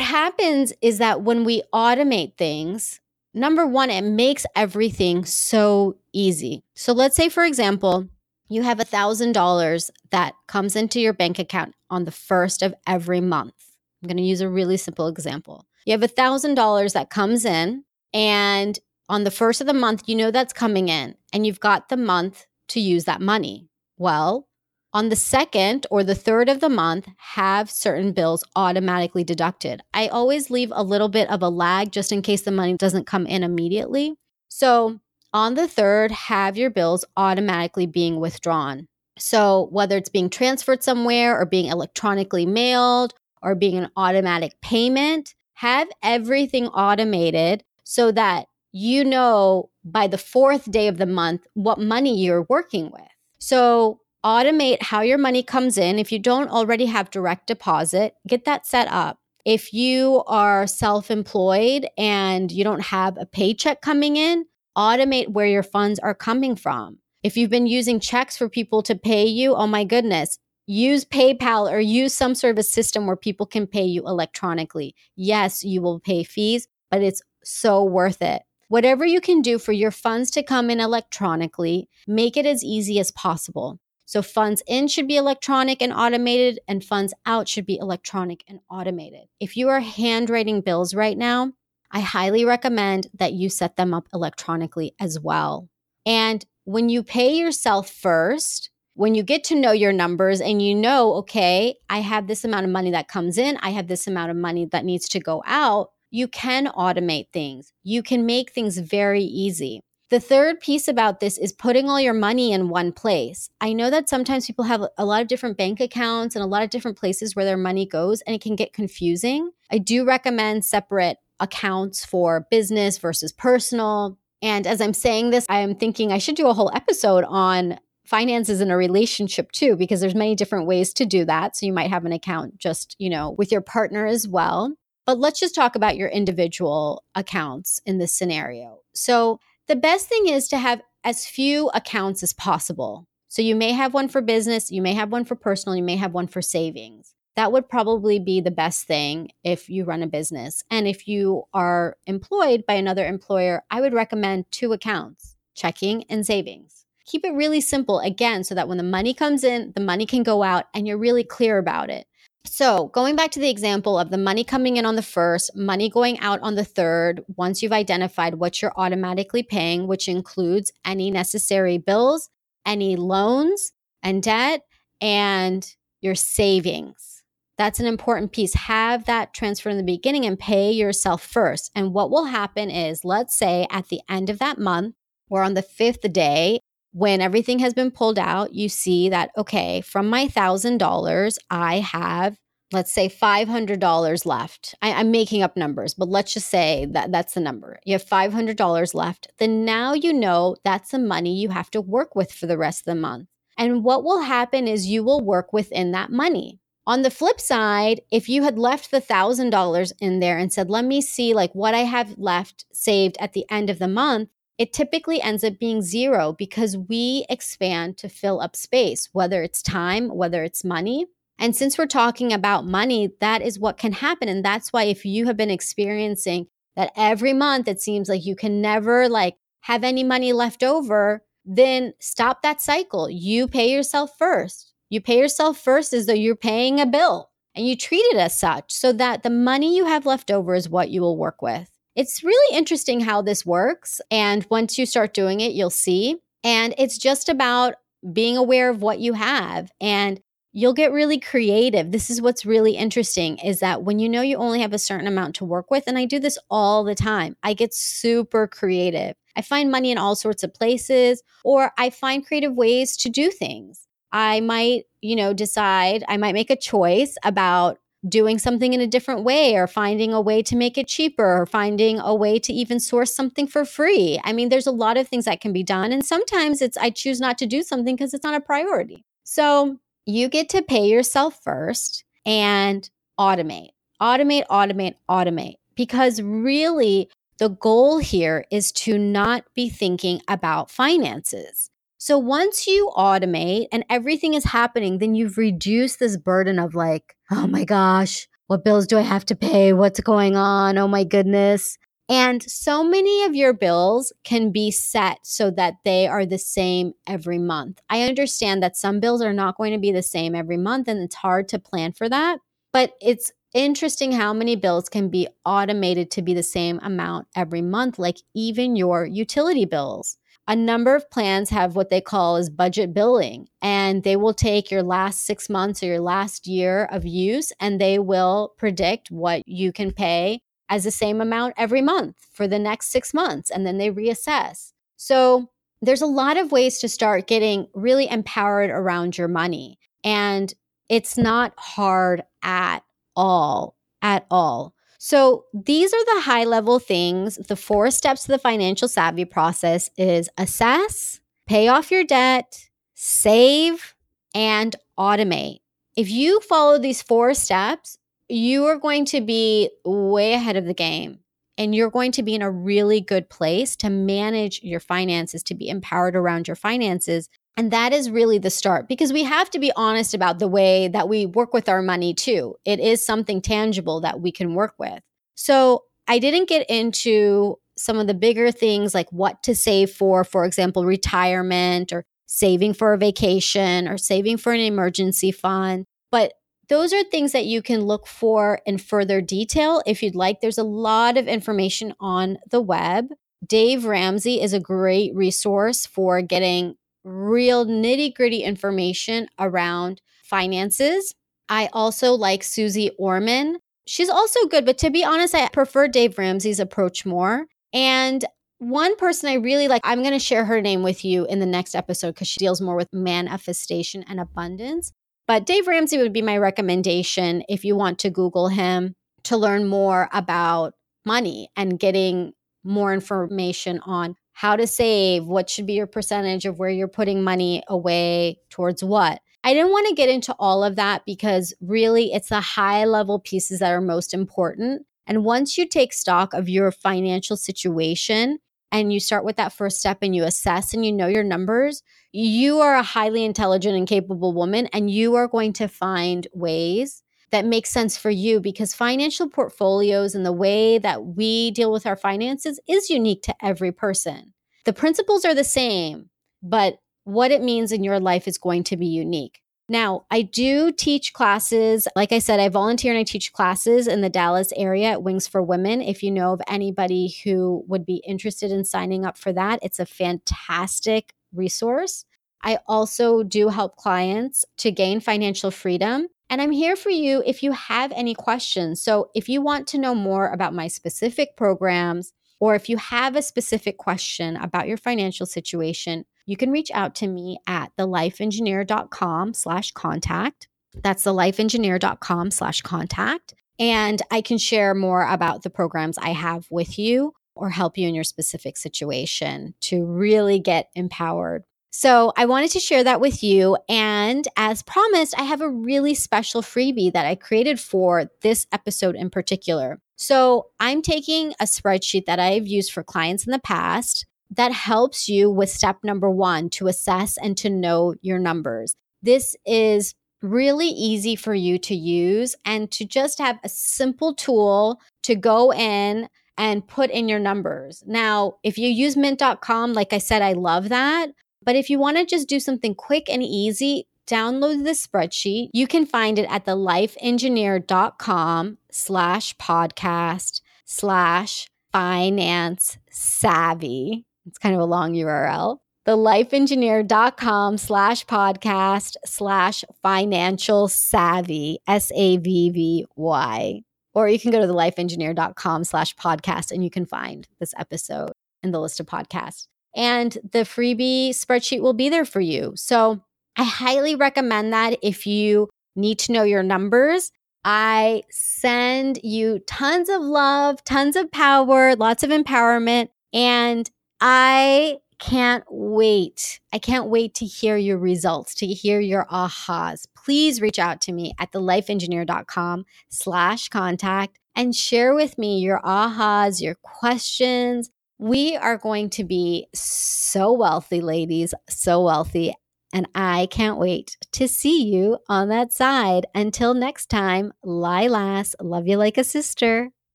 happens 0.00 0.72
is 0.80 0.98
that 0.98 1.22
when 1.22 1.44
we 1.44 1.62
automate 1.74 2.36
things, 2.36 3.00
number 3.34 3.66
one, 3.66 3.90
it 3.90 4.02
makes 4.02 4.46
everything 4.56 5.24
so 5.24 5.96
easy. 6.12 6.62
So 6.74 6.92
let's 6.92 7.16
say, 7.16 7.28
for 7.28 7.44
example, 7.44 8.08
you 8.48 8.62
have 8.62 8.78
$1,000 8.78 9.90
that 10.10 10.34
comes 10.48 10.74
into 10.76 11.00
your 11.00 11.12
bank 11.12 11.38
account 11.38 11.74
on 11.88 12.04
the 12.04 12.10
first 12.10 12.62
of 12.62 12.74
every 12.86 13.20
month. 13.20 13.54
I'm 14.02 14.08
going 14.08 14.16
to 14.16 14.22
use 14.22 14.40
a 14.40 14.48
really 14.48 14.76
simple 14.76 15.06
example. 15.06 15.66
You 15.86 15.92
have 15.92 16.00
$1,000 16.00 16.92
that 16.92 17.10
comes 17.10 17.44
in, 17.44 17.84
and 18.12 18.78
on 19.08 19.24
the 19.24 19.30
first 19.30 19.60
of 19.60 19.66
the 19.66 19.72
month, 19.74 20.04
you 20.06 20.14
know 20.14 20.30
that's 20.30 20.52
coming 20.52 20.88
in, 20.88 21.16
and 21.32 21.46
you've 21.46 21.60
got 21.60 21.88
the 21.88 21.96
month 21.96 22.46
to 22.68 22.80
use 22.80 23.04
that 23.04 23.20
money? 23.20 23.68
Well, 23.98 24.48
on 24.92 25.08
the 25.08 25.16
second 25.16 25.86
or 25.90 26.02
the 26.02 26.14
third 26.14 26.48
of 26.48 26.60
the 26.60 26.68
month, 26.68 27.08
have 27.16 27.70
certain 27.70 28.12
bills 28.12 28.42
automatically 28.56 29.22
deducted. 29.22 29.82
I 29.94 30.08
always 30.08 30.50
leave 30.50 30.72
a 30.74 30.82
little 30.82 31.08
bit 31.08 31.30
of 31.30 31.42
a 31.42 31.48
lag 31.48 31.92
just 31.92 32.10
in 32.10 32.22
case 32.22 32.42
the 32.42 32.50
money 32.50 32.76
doesn't 32.76 33.06
come 33.06 33.26
in 33.26 33.44
immediately. 33.44 34.16
So, 34.48 34.98
on 35.32 35.54
the 35.54 35.68
third, 35.68 36.10
have 36.10 36.56
your 36.56 36.70
bills 36.70 37.04
automatically 37.16 37.86
being 37.86 38.18
withdrawn. 38.18 38.88
So, 39.16 39.68
whether 39.70 39.96
it's 39.96 40.08
being 40.08 40.28
transferred 40.28 40.82
somewhere 40.82 41.38
or 41.38 41.46
being 41.46 41.66
electronically 41.66 42.46
mailed 42.46 43.14
or 43.42 43.54
being 43.54 43.76
an 43.76 43.90
automatic 43.96 44.60
payment, 44.60 45.34
have 45.54 45.88
everything 46.02 46.66
automated 46.68 47.62
so 47.84 48.10
that 48.12 48.46
you 48.72 49.04
know 49.04 49.70
by 49.84 50.06
the 50.06 50.18
fourth 50.18 50.70
day 50.70 50.88
of 50.88 50.98
the 50.98 51.06
month 51.06 51.46
what 51.54 51.78
money 51.78 52.18
you're 52.18 52.46
working 52.48 52.90
with. 52.90 53.02
So 53.38 54.00
automate 54.24 54.82
how 54.82 55.00
your 55.00 55.18
money 55.18 55.42
comes 55.42 55.78
in. 55.78 55.98
If 55.98 56.12
you 56.12 56.18
don't 56.18 56.50
already 56.50 56.86
have 56.86 57.10
direct 57.10 57.46
deposit, 57.46 58.14
get 58.26 58.44
that 58.44 58.66
set 58.66 58.88
up. 58.88 59.18
If 59.44 59.72
you 59.72 60.22
are 60.26 60.66
self 60.66 61.10
employed 61.10 61.86
and 61.96 62.52
you 62.52 62.64
don't 62.64 62.82
have 62.82 63.16
a 63.18 63.26
paycheck 63.26 63.80
coming 63.80 64.16
in, 64.16 64.44
automate 64.76 65.28
where 65.28 65.46
your 65.46 65.62
funds 65.62 65.98
are 65.98 66.14
coming 66.14 66.56
from. 66.56 66.98
If 67.22 67.36
you've 67.36 67.50
been 67.50 67.66
using 67.66 68.00
checks 68.00 68.36
for 68.36 68.48
people 68.48 68.82
to 68.82 68.94
pay 68.94 69.26
you, 69.26 69.54
oh 69.54 69.66
my 69.66 69.84
goodness, 69.84 70.38
use 70.66 71.04
PayPal 71.04 71.70
or 71.70 71.80
use 71.80 72.14
some 72.14 72.34
sort 72.34 72.52
of 72.52 72.58
a 72.58 72.62
system 72.62 73.06
where 73.06 73.16
people 73.16 73.46
can 73.46 73.66
pay 73.66 73.84
you 73.84 74.06
electronically. 74.06 74.94
Yes, 75.16 75.64
you 75.64 75.82
will 75.82 76.00
pay 76.00 76.22
fees, 76.22 76.68
but 76.90 77.02
it's 77.02 77.22
so 77.42 77.82
worth 77.82 78.22
it. 78.22 78.42
Whatever 78.68 79.04
you 79.04 79.20
can 79.20 79.42
do 79.42 79.58
for 79.58 79.72
your 79.72 79.90
funds 79.90 80.30
to 80.30 80.42
come 80.42 80.70
in 80.70 80.80
electronically, 80.80 81.88
make 82.06 82.36
it 82.36 82.46
as 82.46 82.62
easy 82.62 83.00
as 83.00 83.10
possible. 83.10 83.80
So, 84.10 84.22
funds 84.22 84.60
in 84.66 84.88
should 84.88 85.06
be 85.06 85.14
electronic 85.14 85.80
and 85.80 85.92
automated, 85.92 86.58
and 86.66 86.82
funds 86.82 87.14
out 87.26 87.46
should 87.46 87.64
be 87.64 87.76
electronic 87.76 88.42
and 88.48 88.58
automated. 88.68 89.28
If 89.38 89.56
you 89.56 89.68
are 89.68 89.78
handwriting 89.78 90.62
bills 90.62 90.96
right 90.96 91.16
now, 91.16 91.52
I 91.92 92.00
highly 92.00 92.44
recommend 92.44 93.06
that 93.14 93.34
you 93.34 93.48
set 93.48 93.76
them 93.76 93.94
up 93.94 94.08
electronically 94.12 94.96
as 94.98 95.20
well. 95.20 95.68
And 96.04 96.44
when 96.64 96.88
you 96.88 97.04
pay 97.04 97.36
yourself 97.36 97.88
first, 97.88 98.70
when 98.94 99.14
you 99.14 99.22
get 99.22 99.44
to 99.44 99.54
know 99.54 99.70
your 99.70 99.92
numbers 99.92 100.40
and 100.40 100.60
you 100.60 100.74
know, 100.74 101.14
okay, 101.14 101.76
I 101.88 102.00
have 102.00 102.26
this 102.26 102.44
amount 102.44 102.64
of 102.64 102.72
money 102.72 102.90
that 102.90 103.06
comes 103.06 103.38
in, 103.38 103.58
I 103.58 103.70
have 103.70 103.86
this 103.86 104.08
amount 104.08 104.32
of 104.32 104.36
money 104.36 104.64
that 104.72 104.84
needs 104.84 105.08
to 105.10 105.20
go 105.20 105.40
out, 105.46 105.92
you 106.10 106.26
can 106.26 106.66
automate 106.66 107.28
things. 107.32 107.72
You 107.84 108.02
can 108.02 108.26
make 108.26 108.50
things 108.50 108.76
very 108.78 109.22
easy. 109.22 109.84
The 110.10 110.18
third 110.18 110.58
piece 110.58 110.88
about 110.88 111.20
this 111.20 111.38
is 111.38 111.52
putting 111.52 111.88
all 111.88 112.00
your 112.00 112.12
money 112.12 112.50
in 112.50 112.68
one 112.68 112.90
place. 112.90 113.48
I 113.60 113.72
know 113.72 113.90
that 113.90 114.08
sometimes 114.08 114.44
people 114.44 114.64
have 114.64 114.82
a 114.98 115.04
lot 115.04 115.22
of 115.22 115.28
different 115.28 115.56
bank 115.56 115.78
accounts 115.78 116.34
and 116.34 116.42
a 116.42 116.48
lot 116.48 116.64
of 116.64 116.70
different 116.70 116.98
places 116.98 117.36
where 117.36 117.44
their 117.44 117.56
money 117.56 117.86
goes, 117.86 118.20
and 118.22 118.34
it 118.34 118.42
can 118.42 118.56
get 118.56 118.72
confusing. 118.72 119.52
I 119.70 119.78
do 119.78 120.04
recommend 120.04 120.64
separate 120.64 121.18
accounts 121.38 122.04
for 122.04 122.48
business 122.50 122.98
versus 122.98 123.30
personal. 123.30 124.18
And 124.42 124.66
as 124.66 124.80
I'm 124.80 124.94
saying 124.94 125.30
this, 125.30 125.46
I 125.48 125.60
am 125.60 125.76
thinking 125.76 126.10
I 126.10 126.18
should 126.18 126.34
do 126.34 126.48
a 126.48 126.54
whole 126.54 126.72
episode 126.74 127.24
on 127.28 127.78
finances 128.04 128.60
in 128.60 128.72
a 128.72 128.76
relationship 128.76 129.52
too 129.52 129.76
because 129.76 130.00
there's 130.00 130.16
many 130.16 130.34
different 130.34 130.66
ways 130.66 130.92
to 130.92 131.06
do 131.06 131.24
that 131.24 131.54
so 131.54 131.64
you 131.64 131.72
might 131.72 131.90
have 131.90 132.04
an 132.04 132.10
account 132.10 132.58
just 132.58 132.96
you 132.98 133.08
know 133.08 133.36
with 133.38 133.52
your 133.52 133.60
partner 133.60 134.04
as 134.04 134.26
well 134.26 134.74
but 135.10 135.18
let's 135.18 135.40
just 135.40 135.56
talk 135.56 135.74
about 135.74 135.96
your 135.96 136.08
individual 136.08 137.04
accounts 137.16 137.80
in 137.84 137.98
this 137.98 138.12
scenario. 138.12 138.80
So, 138.94 139.40
the 139.70 139.76
best 139.76 140.08
thing 140.08 140.26
is 140.26 140.48
to 140.48 140.58
have 140.58 140.82
as 141.04 141.26
few 141.26 141.68
accounts 141.68 142.24
as 142.24 142.32
possible. 142.32 143.06
So, 143.28 143.40
you 143.40 143.54
may 143.54 143.70
have 143.70 143.94
one 143.94 144.08
for 144.08 144.20
business, 144.20 144.72
you 144.72 144.82
may 144.82 144.94
have 144.94 145.12
one 145.12 145.24
for 145.24 145.36
personal, 145.36 145.76
you 145.76 145.84
may 145.84 145.94
have 145.94 146.12
one 146.12 146.26
for 146.26 146.42
savings. 146.42 147.14
That 147.36 147.52
would 147.52 147.68
probably 147.68 148.18
be 148.18 148.40
the 148.40 148.50
best 148.50 148.88
thing 148.88 149.30
if 149.44 149.70
you 149.70 149.84
run 149.84 150.02
a 150.02 150.08
business. 150.08 150.64
And 150.72 150.88
if 150.88 151.06
you 151.06 151.44
are 151.54 151.96
employed 152.08 152.64
by 152.66 152.74
another 152.74 153.06
employer, 153.06 153.62
I 153.70 153.80
would 153.80 153.94
recommend 153.94 154.50
two 154.50 154.72
accounts 154.72 155.36
checking 155.54 156.02
and 156.10 156.26
savings. 156.26 156.84
Keep 157.06 157.24
it 157.24 157.34
really 157.34 157.60
simple 157.60 158.00
again, 158.00 158.42
so 158.42 158.56
that 158.56 158.66
when 158.66 158.78
the 158.78 158.82
money 158.82 159.14
comes 159.14 159.44
in, 159.44 159.70
the 159.76 159.80
money 159.80 160.04
can 160.04 160.24
go 160.24 160.42
out 160.42 160.64
and 160.74 160.88
you're 160.88 160.98
really 160.98 161.22
clear 161.22 161.58
about 161.58 161.90
it. 161.90 162.08
So, 162.46 162.88
going 162.88 163.16
back 163.16 163.30
to 163.32 163.40
the 163.40 163.50
example 163.50 163.98
of 163.98 164.10
the 164.10 164.18
money 164.18 164.44
coming 164.44 164.76
in 164.76 164.86
on 164.86 164.96
the 164.96 165.02
first, 165.02 165.54
money 165.54 165.90
going 165.90 166.18
out 166.20 166.40
on 166.40 166.54
the 166.54 166.64
third, 166.64 167.22
once 167.36 167.62
you've 167.62 167.72
identified 167.72 168.34
what 168.34 168.60
you're 168.60 168.72
automatically 168.76 169.42
paying, 169.42 169.86
which 169.86 170.08
includes 170.08 170.72
any 170.84 171.10
necessary 171.10 171.78
bills, 171.78 172.30
any 172.64 172.96
loans 172.96 173.72
and 174.02 174.22
debt, 174.22 174.62
and 175.00 175.74
your 176.00 176.14
savings. 176.14 177.22
That's 177.58 177.78
an 177.78 177.86
important 177.86 178.32
piece. 178.32 178.54
Have 178.54 179.04
that 179.04 179.34
transfer 179.34 179.68
in 179.68 179.76
the 179.76 179.82
beginning 179.82 180.24
and 180.24 180.38
pay 180.38 180.70
yourself 180.70 181.22
first. 181.22 181.70
And 181.74 181.92
what 181.92 182.10
will 182.10 182.24
happen 182.24 182.70
is, 182.70 183.04
let's 183.04 183.36
say 183.36 183.66
at 183.70 183.88
the 183.88 184.00
end 184.08 184.30
of 184.30 184.38
that 184.38 184.58
month, 184.58 184.94
or 185.28 185.42
on 185.42 185.52
the 185.54 185.62
fifth 185.62 186.10
day, 186.12 186.60
when 186.92 187.20
everything 187.20 187.58
has 187.60 187.74
been 187.74 187.90
pulled 187.90 188.18
out, 188.18 188.54
you 188.54 188.68
see 188.68 189.08
that, 189.08 189.30
okay, 189.36 189.80
from 189.80 190.08
my 190.08 190.26
$1,000, 190.26 191.38
I 191.50 191.78
have, 191.78 192.36
let's 192.72 192.92
say, 192.92 193.08
$500 193.08 194.26
left. 194.26 194.74
I, 194.82 194.88
am 194.88 195.10
making 195.10 195.42
up 195.42 195.56
numbers, 195.56 195.94
but 195.94 196.08
let's 196.08 196.34
just 196.34 196.48
say 196.48 196.86
that 196.90 197.12
that's 197.12 197.34
the 197.34 197.40
number. 197.40 197.78
You 197.84 197.92
have 197.94 198.04
$500 198.04 198.94
left. 198.94 199.28
Then 199.38 199.64
now 199.64 199.94
you 199.94 200.12
know 200.12 200.56
that's 200.64 200.90
the 200.90 200.98
money 200.98 201.34
you 201.34 201.50
have 201.50 201.70
to 201.72 201.80
work 201.80 202.16
with 202.16 202.32
for 202.32 202.46
the 202.46 202.58
rest 202.58 202.80
of 202.80 202.86
the 202.86 203.00
month. 203.00 203.28
And 203.56 203.84
what 203.84 204.02
will 204.02 204.22
happen 204.22 204.66
is 204.66 204.86
you 204.86 205.04
will 205.04 205.20
work 205.20 205.52
within 205.52 205.92
that 205.92 206.10
money. 206.10 206.60
On 206.86 207.02
the 207.02 207.10
flip 207.10 207.40
side, 207.40 208.00
if 208.10 208.28
you 208.28 208.42
had 208.42 208.58
left 208.58 208.90
the 208.90 209.00
$1,000 209.00 209.92
in 210.00 210.18
there 210.18 210.38
and 210.38 210.52
said, 210.52 210.70
let 210.70 210.84
me 210.84 211.00
see 211.00 211.34
like 211.34 211.54
what 211.54 211.74
I 211.74 211.80
have 211.80 212.18
left 212.18 212.64
saved 212.72 213.16
at 213.20 213.32
the 213.32 213.44
end 213.50 213.70
of 213.70 213.78
the 213.78 213.86
month, 213.86 214.30
it 214.60 214.74
typically 214.74 215.22
ends 215.22 215.42
up 215.42 215.58
being 215.58 215.80
zero 215.80 216.34
because 216.34 216.76
we 216.76 217.24
expand 217.30 217.96
to 217.96 218.10
fill 218.10 218.42
up 218.42 218.54
space, 218.54 219.08
whether 219.12 219.42
it's 219.42 219.62
time, 219.62 220.14
whether 220.14 220.44
it's 220.44 220.62
money. 220.62 221.06
And 221.38 221.56
since 221.56 221.78
we're 221.78 221.86
talking 221.86 222.30
about 222.30 222.66
money, 222.66 223.10
that 223.20 223.40
is 223.40 223.58
what 223.58 223.78
can 223.78 223.92
happen. 223.92 224.28
And 224.28 224.44
that's 224.44 224.70
why 224.70 224.82
if 224.82 225.06
you 225.06 225.24
have 225.24 225.38
been 225.38 225.50
experiencing 225.50 226.48
that 226.76 226.92
every 226.94 227.32
month 227.32 227.68
it 227.68 227.80
seems 227.80 228.10
like 228.10 228.26
you 228.26 228.36
can 228.36 228.60
never 228.60 229.08
like 229.08 229.36
have 229.62 229.82
any 229.82 230.04
money 230.04 230.34
left 230.34 230.62
over, 230.62 231.24
then 231.46 231.94
stop 231.98 232.42
that 232.42 232.60
cycle. 232.60 233.08
You 233.08 233.48
pay 233.48 233.72
yourself 233.72 234.10
first. 234.18 234.74
You 234.90 235.00
pay 235.00 235.16
yourself 235.20 235.56
first 235.56 235.94
as 235.94 236.04
though 236.04 236.12
you're 236.12 236.36
paying 236.36 236.82
a 236.82 236.84
bill 236.84 237.30
and 237.54 237.66
you 237.66 237.78
treat 237.78 238.04
it 238.12 238.18
as 238.18 238.38
such 238.38 238.74
so 238.74 238.92
that 238.92 239.22
the 239.22 239.30
money 239.30 239.74
you 239.74 239.86
have 239.86 240.04
left 240.04 240.30
over 240.30 240.54
is 240.54 240.68
what 240.68 240.90
you 240.90 241.00
will 241.00 241.16
work 241.16 241.40
with. 241.40 241.70
It's 241.96 242.22
really 242.22 242.56
interesting 242.56 243.00
how 243.00 243.22
this 243.22 243.44
works. 243.44 244.00
And 244.10 244.46
once 244.50 244.78
you 244.78 244.86
start 244.86 245.14
doing 245.14 245.40
it, 245.40 245.52
you'll 245.52 245.70
see. 245.70 246.16
And 246.44 246.74
it's 246.78 246.98
just 246.98 247.28
about 247.28 247.74
being 248.12 248.36
aware 248.36 248.70
of 248.70 248.80
what 248.80 249.00
you 249.00 249.12
have 249.12 249.70
and 249.80 250.20
you'll 250.52 250.72
get 250.74 250.92
really 250.92 251.18
creative. 251.18 251.92
This 251.92 252.10
is 252.10 252.20
what's 252.20 252.46
really 252.46 252.72
interesting 252.72 253.38
is 253.38 253.60
that 253.60 253.82
when 253.82 253.98
you 253.98 254.08
know 254.08 254.22
you 254.22 254.36
only 254.36 254.60
have 254.60 254.72
a 254.72 254.78
certain 254.78 255.06
amount 255.06 255.36
to 255.36 255.44
work 255.44 255.70
with, 255.70 255.84
and 255.86 255.96
I 255.96 256.06
do 256.06 256.18
this 256.18 256.38
all 256.50 256.82
the 256.82 256.94
time, 256.94 257.36
I 257.42 257.54
get 257.54 257.72
super 257.74 258.46
creative. 258.46 259.14
I 259.36 259.42
find 259.42 259.70
money 259.70 259.92
in 259.92 259.98
all 259.98 260.16
sorts 260.16 260.42
of 260.42 260.52
places, 260.52 261.22
or 261.44 261.72
I 261.78 261.90
find 261.90 262.26
creative 262.26 262.54
ways 262.54 262.96
to 262.98 263.08
do 263.08 263.30
things. 263.30 263.86
I 264.12 264.40
might, 264.40 264.86
you 265.00 265.14
know, 265.14 265.32
decide, 265.32 266.02
I 266.08 266.16
might 266.16 266.34
make 266.34 266.50
a 266.50 266.56
choice 266.56 267.16
about 267.24 267.78
doing 268.08 268.38
something 268.38 268.72
in 268.72 268.80
a 268.80 268.86
different 268.86 269.24
way 269.24 269.54
or 269.54 269.66
finding 269.66 270.12
a 270.12 270.20
way 270.20 270.42
to 270.42 270.56
make 270.56 270.78
it 270.78 270.88
cheaper 270.88 271.40
or 271.40 271.46
finding 271.46 271.98
a 271.98 272.14
way 272.14 272.38
to 272.38 272.52
even 272.52 272.80
source 272.80 273.14
something 273.14 273.46
for 273.46 273.64
free. 273.64 274.18
I 274.24 274.32
mean, 274.32 274.48
there's 274.48 274.66
a 274.66 274.72
lot 274.72 274.96
of 274.96 275.06
things 275.06 275.26
that 275.26 275.40
can 275.40 275.52
be 275.52 275.62
done. 275.62 275.92
And 275.92 276.04
sometimes 276.04 276.62
it's, 276.62 276.76
I 276.78 276.90
choose 276.90 277.20
not 277.20 277.36
to 277.38 277.46
do 277.46 277.62
something 277.62 277.96
because 277.96 278.14
it's 278.14 278.24
not 278.24 278.34
a 278.34 278.40
priority. 278.40 279.04
So 279.24 279.76
you 280.06 280.28
get 280.28 280.48
to 280.50 280.62
pay 280.62 280.86
yourself 280.86 281.40
first 281.42 282.04
and 282.24 282.88
automate, 283.18 283.70
automate, 284.00 284.46
automate, 284.46 284.94
automate. 285.08 285.56
Because 285.76 286.20
really, 286.20 287.08
the 287.38 287.48
goal 287.48 287.98
here 287.98 288.44
is 288.50 288.70
to 288.72 288.98
not 288.98 289.44
be 289.54 289.68
thinking 289.68 290.20
about 290.28 290.70
finances. 290.70 291.70
So 292.02 292.16
once 292.16 292.66
you 292.66 292.90
automate 292.96 293.66
and 293.70 293.84
everything 293.90 294.32
is 294.32 294.44
happening, 294.44 294.98
then 294.98 295.14
you've 295.14 295.36
reduced 295.36 295.98
this 295.98 296.16
burden 296.16 296.58
of 296.58 296.74
like, 296.74 297.14
oh 297.30 297.46
my 297.46 297.64
gosh, 297.64 298.26
what 298.46 298.64
bills 298.64 298.86
do 298.86 298.96
I 298.96 299.02
have 299.02 299.26
to 299.26 299.36
pay? 299.36 299.74
What's 299.74 300.00
going 300.00 300.34
on? 300.34 300.78
Oh 300.78 300.88
my 300.88 301.04
goodness. 301.04 301.76
And 302.08 302.42
so 302.42 302.82
many 302.82 303.24
of 303.24 303.34
your 303.34 303.52
bills 303.52 304.14
can 304.24 304.50
be 304.50 304.70
set 304.70 305.18
so 305.24 305.50
that 305.50 305.74
they 305.84 306.06
are 306.06 306.24
the 306.24 306.38
same 306.38 306.94
every 307.06 307.38
month. 307.38 307.82
I 307.90 308.00
understand 308.04 308.62
that 308.62 308.78
some 308.78 308.98
bills 308.98 309.20
are 309.20 309.34
not 309.34 309.58
going 309.58 309.74
to 309.74 309.78
be 309.78 309.92
the 309.92 310.02
same 310.02 310.34
every 310.34 310.56
month, 310.56 310.88
and 310.88 311.02
it's 311.02 311.16
hard 311.16 311.48
to 311.48 311.58
plan 311.58 311.92
for 311.92 312.08
that. 312.08 312.38
But 312.72 312.94
it's 313.02 313.30
interesting 313.52 314.12
how 314.12 314.32
many 314.32 314.56
bills 314.56 314.88
can 314.88 315.10
be 315.10 315.28
automated 315.44 316.10
to 316.12 316.22
be 316.22 316.32
the 316.32 316.42
same 316.42 316.80
amount 316.82 317.26
every 317.36 317.62
month, 317.62 317.98
like 317.98 318.16
even 318.34 318.74
your 318.74 319.04
utility 319.04 319.66
bills. 319.66 320.16
A 320.50 320.56
number 320.56 320.96
of 320.96 321.08
plans 321.12 321.48
have 321.50 321.76
what 321.76 321.90
they 321.90 322.00
call 322.00 322.34
as 322.34 322.50
budget 322.50 322.92
billing, 322.92 323.46
and 323.62 324.02
they 324.02 324.16
will 324.16 324.34
take 324.34 324.68
your 324.68 324.82
last 324.82 325.24
six 325.24 325.48
months 325.48 325.80
or 325.80 325.86
your 325.86 326.00
last 326.00 326.48
year 326.48 326.86
of 326.86 327.06
use 327.06 327.52
and 327.60 327.80
they 327.80 328.00
will 328.00 328.54
predict 328.58 329.12
what 329.12 329.46
you 329.46 329.70
can 329.72 329.92
pay 329.92 330.42
as 330.68 330.82
the 330.82 330.90
same 330.90 331.20
amount 331.20 331.54
every 331.56 331.80
month 331.80 332.16
for 332.32 332.48
the 332.48 332.58
next 332.58 332.88
six 332.88 333.14
months, 333.14 333.48
and 333.48 333.64
then 333.64 333.78
they 333.78 333.92
reassess. 333.92 334.72
So 334.96 335.50
there's 335.80 336.02
a 336.02 336.06
lot 336.06 336.36
of 336.36 336.50
ways 336.50 336.80
to 336.80 336.88
start 336.88 337.28
getting 337.28 337.68
really 337.72 338.10
empowered 338.10 338.70
around 338.70 339.16
your 339.16 339.28
money. 339.28 339.78
And 340.02 340.52
it's 340.88 341.16
not 341.16 341.54
hard 341.58 342.24
at 342.42 342.80
all, 343.14 343.76
at 344.02 344.26
all. 344.32 344.74
So 345.02 345.46
these 345.54 345.94
are 345.94 346.04
the 346.04 346.20
high 346.20 346.44
level 346.44 346.78
things. 346.78 347.36
The 347.36 347.56
four 347.56 347.90
steps 347.90 348.24
to 348.24 348.32
the 348.32 348.38
financial 348.38 348.86
savvy 348.86 349.24
process 349.24 349.88
is 349.96 350.28
assess, 350.36 351.22
pay 351.46 351.68
off 351.68 351.90
your 351.90 352.04
debt, 352.04 352.68
save, 352.92 353.94
and 354.34 354.76
automate. 354.98 355.60
If 355.96 356.10
you 356.10 356.40
follow 356.40 356.78
these 356.78 357.00
four 357.00 357.32
steps, 357.32 357.96
you 358.28 358.66
are 358.66 358.76
going 358.76 359.06
to 359.06 359.22
be 359.22 359.70
way 359.86 360.34
ahead 360.34 360.56
of 360.56 360.66
the 360.66 360.74
game 360.74 361.20
and 361.56 361.74
you're 361.74 361.90
going 361.90 362.12
to 362.12 362.22
be 362.22 362.34
in 362.34 362.42
a 362.42 362.50
really 362.50 363.00
good 363.00 363.30
place 363.30 363.76
to 363.76 363.88
manage 363.88 364.62
your 364.62 364.80
finances, 364.80 365.42
to 365.44 365.54
be 365.54 365.70
empowered 365.70 366.14
around 366.14 366.46
your 366.46 366.56
finances. 366.56 367.30
And 367.56 367.72
that 367.72 367.92
is 367.92 368.10
really 368.10 368.38
the 368.38 368.50
start 368.50 368.88
because 368.88 369.12
we 369.12 369.24
have 369.24 369.50
to 369.50 369.58
be 369.58 369.72
honest 369.76 370.14
about 370.14 370.38
the 370.38 370.48
way 370.48 370.88
that 370.88 371.08
we 371.08 371.26
work 371.26 371.52
with 371.52 371.68
our 371.68 371.82
money 371.82 372.14
too. 372.14 372.54
It 372.64 372.80
is 372.80 373.04
something 373.04 373.42
tangible 373.42 374.00
that 374.00 374.20
we 374.20 374.32
can 374.32 374.54
work 374.54 374.74
with. 374.78 375.00
So 375.34 375.84
I 376.08 376.18
didn't 376.18 376.48
get 376.48 376.68
into 376.70 377.56
some 377.76 377.98
of 377.98 378.06
the 378.06 378.14
bigger 378.14 378.50
things 378.50 378.94
like 378.94 379.10
what 379.10 379.42
to 379.42 379.54
save 379.54 379.90
for, 379.90 380.24
for 380.24 380.44
example, 380.44 380.84
retirement 380.84 381.92
or 381.92 382.04
saving 382.26 382.74
for 382.74 382.92
a 382.92 382.98
vacation 382.98 383.88
or 383.88 383.98
saving 383.98 384.36
for 384.36 384.52
an 384.52 384.60
emergency 384.60 385.32
fund. 385.32 385.84
But 386.10 386.34
those 386.68 386.92
are 386.92 387.02
things 387.02 387.32
that 387.32 387.46
you 387.46 387.62
can 387.62 387.80
look 387.80 388.06
for 388.06 388.60
in 388.64 388.78
further 388.78 389.20
detail 389.20 389.82
if 389.86 390.02
you'd 390.02 390.14
like. 390.14 390.40
There's 390.40 390.58
a 390.58 390.62
lot 390.62 391.18
of 391.18 391.26
information 391.26 391.94
on 391.98 392.38
the 392.50 392.60
web. 392.60 393.06
Dave 393.44 393.84
Ramsey 393.84 394.40
is 394.40 394.52
a 394.52 394.60
great 394.60 395.14
resource 395.14 395.86
for 395.86 396.22
getting 396.22 396.76
real 397.04 397.66
nitty 397.66 398.14
gritty 398.14 398.42
information 398.42 399.28
around 399.38 400.00
finances. 400.24 401.14
I 401.48 401.68
also 401.72 402.12
like 402.12 402.42
Suze 402.42 402.90
Orman. 402.98 403.58
She's 403.86 404.08
also 404.08 404.46
good, 404.46 404.64
but 404.64 404.78
to 404.78 404.90
be 404.90 405.04
honest, 405.04 405.34
I 405.34 405.48
prefer 405.48 405.88
Dave 405.88 406.16
Ramsey's 406.16 406.60
approach 406.60 407.04
more. 407.04 407.46
And 407.72 408.24
one 408.58 408.94
person 408.96 409.28
I 409.28 409.34
really 409.34 409.68
like, 409.68 409.80
I'm 409.84 410.02
going 410.02 410.12
to 410.12 410.18
share 410.18 410.44
her 410.44 410.60
name 410.60 410.82
with 410.82 411.04
you 411.04 411.24
in 411.26 411.40
the 411.40 411.46
next 411.46 411.74
episode 411.74 412.14
because 412.14 412.28
she 412.28 412.38
deals 412.38 412.60
more 412.60 412.76
with 412.76 412.88
manifestation 412.92 414.04
and 414.06 414.20
abundance. 414.20 414.92
But 415.26 415.46
Dave 415.46 415.66
Ramsey 415.66 415.98
would 415.98 416.12
be 416.12 416.22
my 416.22 416.36
recommendation 416.36 417.42
if 417.48 417.64
you 417.64 417.74
want 417.74 417.98
to 418.00 418.10
Google 418.10 418.48
him 418.48 418.94
to 419.24 419.36
learn 419.36 419.66
more 419.66 420.08
about 420.12 420.74
money 421.06 421.48
and 421.56 421.78
getting 421.78 422.32
more 422.62 422.92
information 422.92 423.80
on 423.84 424.14
how 424.40 424.56
to 424.56 424.66
save, 424.66 425.26
what 425.26 425.50
should 425.50 425.66
be 425.66 425.74
your 425.74 425.86
percentage 425.86 426.46
of 426.46 426.58
where 426.58 426.70
you're 426.70 426.88
putting 426.88 427.22
money 427.22 427.62
away 427.68 428.38
towards 428.48 428.82
what. 428.82 429.20
I 429.44 429.52
didn't 429.52 429.70
want 429.70 429.86
to 429.88 429.94
get 429.94 430.08
into 430.08 430.34
all 430.38 430.64
of 430.64 430.76
that 430.76 431.02
because 431.04 431.52
really 431.60 432.14
it's 432.14 432.30
the 432.30 432.40
high 432.40 432.86
level 432.86 433.18
pieces 433.18 433.58
that 433.58 433.70
are 433.70 433.82
most 433.82 434.14
important. 434.14 434.86
And 435.06 435.26
once 435.26 435.58
you 435.58 435.68
take 435.68 435.92
stock 435.92 436.32
of 436.32 436.48
your 436.48 436.72
financial 436.72 437.36
situation 437.36 438.38
and 438.72 438.90
you 438.90 438.98
start 438.98 439.26
with 439.26 439.36
that 439.36 439.52
first 439.52 439.78
step 439.78 439.98
and 440.00 440.16
you 440.16 440.24
assess 440.24 440.72
and 440.72 440.86
you 440.86 440.92
know 440.92 441.06
your 441.06 441.22
numbers, 441.22 441.82
you 442.10 442.60
are 442.60 442.76
a 442.76 442.82
highly 442.82 443.26
intelligent 443.26 443.76
and 443.76 443.86
capable 443.86 444.32
woman, 444.32 444.68
and 444.72 444.90
you 444.90 445.16
are 445.16 445.28
going 445.28 445.52
to 445.52 445.68
find 445.68 446.26
ways 446.32 447.02
that 447.32 447.44
makes 447.44 447.70
sense 447.70 447.96
for 447.96 448.10
you 448.10 448.40
because 448.40 448.74
financial 448.74 449.28
portfolios 449.28 450.14
and 450.14 450.26
the 450.26 450.32
way 450.32 450.78
that 450.78 451.04
we 451.04 451.50
deal 451.52 451.72
with 451.72 451.86
our 451.86 451.96
finances 451.96 452.58
is 452.68 452.90
unique 452.90 453.22
to 453.22 453.34
every 453.42 453.72
person. 453.72 454.32
The 454.64 454.72
principles 454.72 455.24
are 455.24 455.34
the 455.34 455.44
same, 455.44 456.10
but 456.42 456.80
what 457.04 457.30
it 457.30 457.42
means 457.42 457.72
in 457.72 457.84
your 457.84 458.00
life 458.00 458.28
is 458.28 458.38
going 458.38 458.64
to 458.64 458.76
be 458.76 458.86
unique. 458.86 459.40
Now, 459.68 460.04
I 460.10 460.22
do 460.22 460.72
teach 460.72 461.12
classes. 461.12 461.86
Like 461.94 462.10
I 462.10 462.18
said, 462.18 462.40
I 462.40 462.48
volunteer 462.48 462.92
and 462.92 462.98
I 462.98 463.04
teach 463.04 463.32
classes 463.32 463.86
in 463.86 464.00
the 464.00 464.08
Dallas 464.08 464.52
area 464.56 464.88
at 464.88 465.04
Wings 465.04 465.28
for 465.28 465.40
Women. 465.40 465.80
If 465.80 466.02
you 466.02 466.10
know 466.10 466.32
of 466.32 466.42
anybody 466.48 467.14
who 467.22 467.64
would 467.68 467.86
be 467.86 468.02
interested 468.04 468.50
in 468.50 468.64
signing 468.64 469.06
up 469.06 469.16
for 469.16 469.32
that, 469.32 469.60
it's 469.62 469.78
a 469.78 469.86
fantastic 469.86 471.14
resource. 471.32 472.04
I 472.42 472.58
also 472.66 473.22
do 473.22 473.48
help 473.48 473.76
clients 473.76 474.44
to 474.56 474.72
gain 474.72 474.98
financial 474.98 475.52
freedom. 475.52 476.08
And 476.30 476.40
I'm 476.40 476.52
here 476.52 476.76
for 476.76 476.90
you 476.90 477.22
if 477.26 477.42
you 477.42 477.50
have 477.52 477.92
any 477.92 478.14
questions. 478.14 478.80
So, 478.80 479.10
if 479.14 479.28
you 479.28 479.42
want 479.42 479.66
to 479.68 479.78
know 479.78 479.96
more 479.96 480.28
about 480.28 480.54
my 480.54 480.68
specific 480.68 481.36
programs, 481.36 482.12
or 482.38 482.54
if 482.54 482.68
you 482.68 482.76
have 482.78 483.16
a 483.16 483.22
specific 483.22 483.76
question 483.76 484.36
about 484.36 484.68
your 484.68 484.78
financial 484.78 485.26
situation, 485.26 486.06
you 486.26 486.36
can 486.36 486.50
reach 486.50 486.70
out 486.72 486.94
to 486.94 487.08
me 487.08 487.38
at 487.46 487.76
thelifeengineer.com 487.76 489.34
slash 489.34 489.72
contact. 489.72 490.48
That's 490.72 491.04
thelifeengineer.com 491.04 492.30
slash 492.30 492.62
contact. 492.62 493.34
And 493.58 494.00
I 494.10 494.22
can 494.22 494.38
share 494.38 494.74
more 494.74 495.06
about 495.06 495.42
the 495.42 495.50
programs 495.50 495.98
I 495.98 496.10
have 496.10 496.46
with 496.50 496.78
you 496.78 497.12
or 497.34 497.50
help 497.50 497.76
you 497.76 497.88
in 497.88 497.94
your 497.94 498.04
specific 498.04 498.56
situation 498.56 499.54
to 499.62 499.84
really 499.84 500.38
get 500.38 500.70
empowered. 500.74 501.44
So 501.70 502.12
I 502.16 502.26
wanted 502.26 502.50
to 502.52 502.60
share 502.60 502.82
that 502.84 503.00
with 503.00 503.22
you. 503.22 503.56
And 503.68 504.26
as 504.36 504.62
promised, 504.62 505.18
I 505.18 505.22
have 505.22 505.40
a 505.40 505.48
really 505.48 505.94
special 505.94 506.42
freebie 506.42 506.92
that 506.92 507.06
I 507.06 507.14
created 507.14 507.60
for 507.60 508.10
this 508.22 508.46
episode 508.52 508.96
in 508.96 509.08
particular. 509.08 509.80
So 509.96 510.48
I'm 510.58 510.82
taking 510.82 511.32
a 511.40 511.44
spreadsheet 511.44 512.06
that 512.06 512.18
I've 512.18 512.46
used 512.46 512.72
for 512.72 512.82
clients 512.82 513.26
in 513.26 513.32
the 513.32 513.38
past 513.38 514.06
that 514.30 514.52
helps 514.52 515.08
you 515.08 515.30
with 515.30 515.50
step 515.50 515.78
number 515.82 516.10
one 516.10 516.50
to 516.50 516.68
assess 516.68 517.16
and 517.18 517.36
to 517.38 517.50
know 517.50 517.94
your 518.00 518.18
numbers. 518.18 518.74
This 519.02 519.36
is 519.46 519.94
really 520.22 520.68
easy 520.68 521.16
for 521.16 521.34
you 521.34 521.58
to 521.58 521.74
use 521.74 522.36
and 522.44 522.70
to 522.72 522.84
just 522.84 523.18
have 523.18 523.38
a 523.42 523.48
simple 523.48 524.14
tool 524.14 524.80
to 525.02 525.14
go 525.14 525.52
in 525.52 526.08
and 526.36 526.66
put 526.66 526.90
in 526.90 527.08
your 527.08 527.18
numbers. 527.18 527.82
Now, 527.86 528.36
if 528.42 528.58
you 528.58 528.68
use 528.68 528.96
mint.com, 528.96 529.72
like 529.72 529.92
I 529.92 529.98
said, 529.98 530.22
I 530.22 530.32
love 530.32 530.70
that. 530.70 531.10
But 531.42 531.56
if 531.56 531.70
you 531.70 531.78
want 531.78 531.96
to 531.96 532.04
just 532.04 532.28
do 532.28 532.38
something 532.40 532.74
quick 532.74 533.08
and 533.08 533.22
easy, 533.22 533.86
download 534.06 534.64
the 534.64 534.72
spreadsheet. 534.72 535.48
You 535.52 535.66
can 535.66 535.86
find 535.86 536.18
it 536.18 536.26
at 536.28 536.44
thelifeengineer.com 536.44 538.58
slash 538.70 539.36
podcast 539.36 540.40
slash 540.64 541.48
finance 541.72 542.78
savvy. 542.90 544.04
It's 544.26 544.38
kind 544.38 544.54
of 544.54 544.60
a 544.60 544.64
long 544.64 544.92
URL. 544.94 545.58
Thelifeengineer.com 545.86 547.56
slash 547.56 548.04
podcast 548.04 548.96
slash 549.06 549.64
financial 549.82 550.68
savvy, 550.68 551.58
S 551.66 551.90
A 551.94 552.18
V 552.18 552.50
V 552.50 552.84
Y. 552.96 553.62
Or 553.94 554.08
you 554.08 554.20
can 554.20 554.30
go 554.30 554.40
to 554.40 554.46
thelifeengineer.com 554.46 555.64
slash 555.64 555.96
podcast 555.96 556.52
and 556.52 556.62
you 556.62 556.70
can 556.70 556.86
find 556.86 557.26
this 557.40 557.54
episode 557.58 558.12
in 558.42 558.52
the 558.52 558.60
list 558.60 558.78
of 558.78 558.86
podcasts. 558.86 559.46
And 559.74 560.12
the 560.32 560.40
freebie 560.40 561.10
spreadsheet 561.10 561.60
will 561.60 561.72
be 561.72 561.88
there 561.88 562.04
for 562.04 562.20
you. 562.20 562.52
So 562.56 563.00
I 563.36 563.44
highly 563.44 563.94
recommend 563.94 564.52
that 564.52 564.78
if 564.82 565.06
you 565.06 565.48
need 565.76 565.98
to 566.00 566.12
know 566.12 566.22
your 566.22 566.42
numbers. 566.42 567.12
I 567.44 568.02
send 568.10 569.00
you 569.02 569.38
tons 569.46 569.88
of 569.88 570.02
love, 570.02 570.62
tons 570.64 570.96
of 570.96 571.10
power, 571.10 571.74
lots 571.74 572.02
of 572.02 572.10
empowerment. 572.10 572.88
And 573.12 573.70
I 574.00 574.78
can't 574.98 575.44
wait. 575.48 576.40
I 576.52 576.58
can't 576.58 576.86
wait 576.86 577.14
to 577.14 577.24
hear 577.24 577.56
your 577.56 577.78
results, 577.78 578.34
to 578.36 578.46
hear 578.46 578.80
your 578.80 579.06
ahas. 579.06 579.86
Please 579.96 580.40
reach 580.40 580.58
out 580.58 580.82
to 580.82 580.92
me 580.92 581.14
at 581.18 581.32
thelifeengineer.com 581.32 582.66
slash 582.90 583.48
contact 583.48 584.18
and 584.36 584.54
share 584.54 584.94
with 584.94 585.16
me 585.16 585.38
your 585.38 585.60
ahas, 585.64 586.42
your 586.42 586.56
questions. 586.56 587.70
We 588.02 588.34
are 588.34 588.56
going 588.56 588.88
to 588.90 589.04
be 589.04 589.48
so 589.54 590.32
wealthy, 590.32 590.80
ladies, 590.80 591.34
so 591.50 591.84
wealthy. 591.84 592.32
And 592.72 592.88
I 592.94 593.28
can't 593.30 593.58
wait 593.58 593.98
to 594.12 594.26
see 594.26 594.64
you 594.64 594.96
on 595.10 595.28
that 595.28 595.52
side. 595.52 596.06
Until 596.14 596.54
next 596.54 596.86
time, 596.86 597.34
Lilas, 597.44 598.34
love 598.40 598.66
you 598.66 598.78
like 598.78 598.96
a 598.96 599.04
sister. 599.04 599.72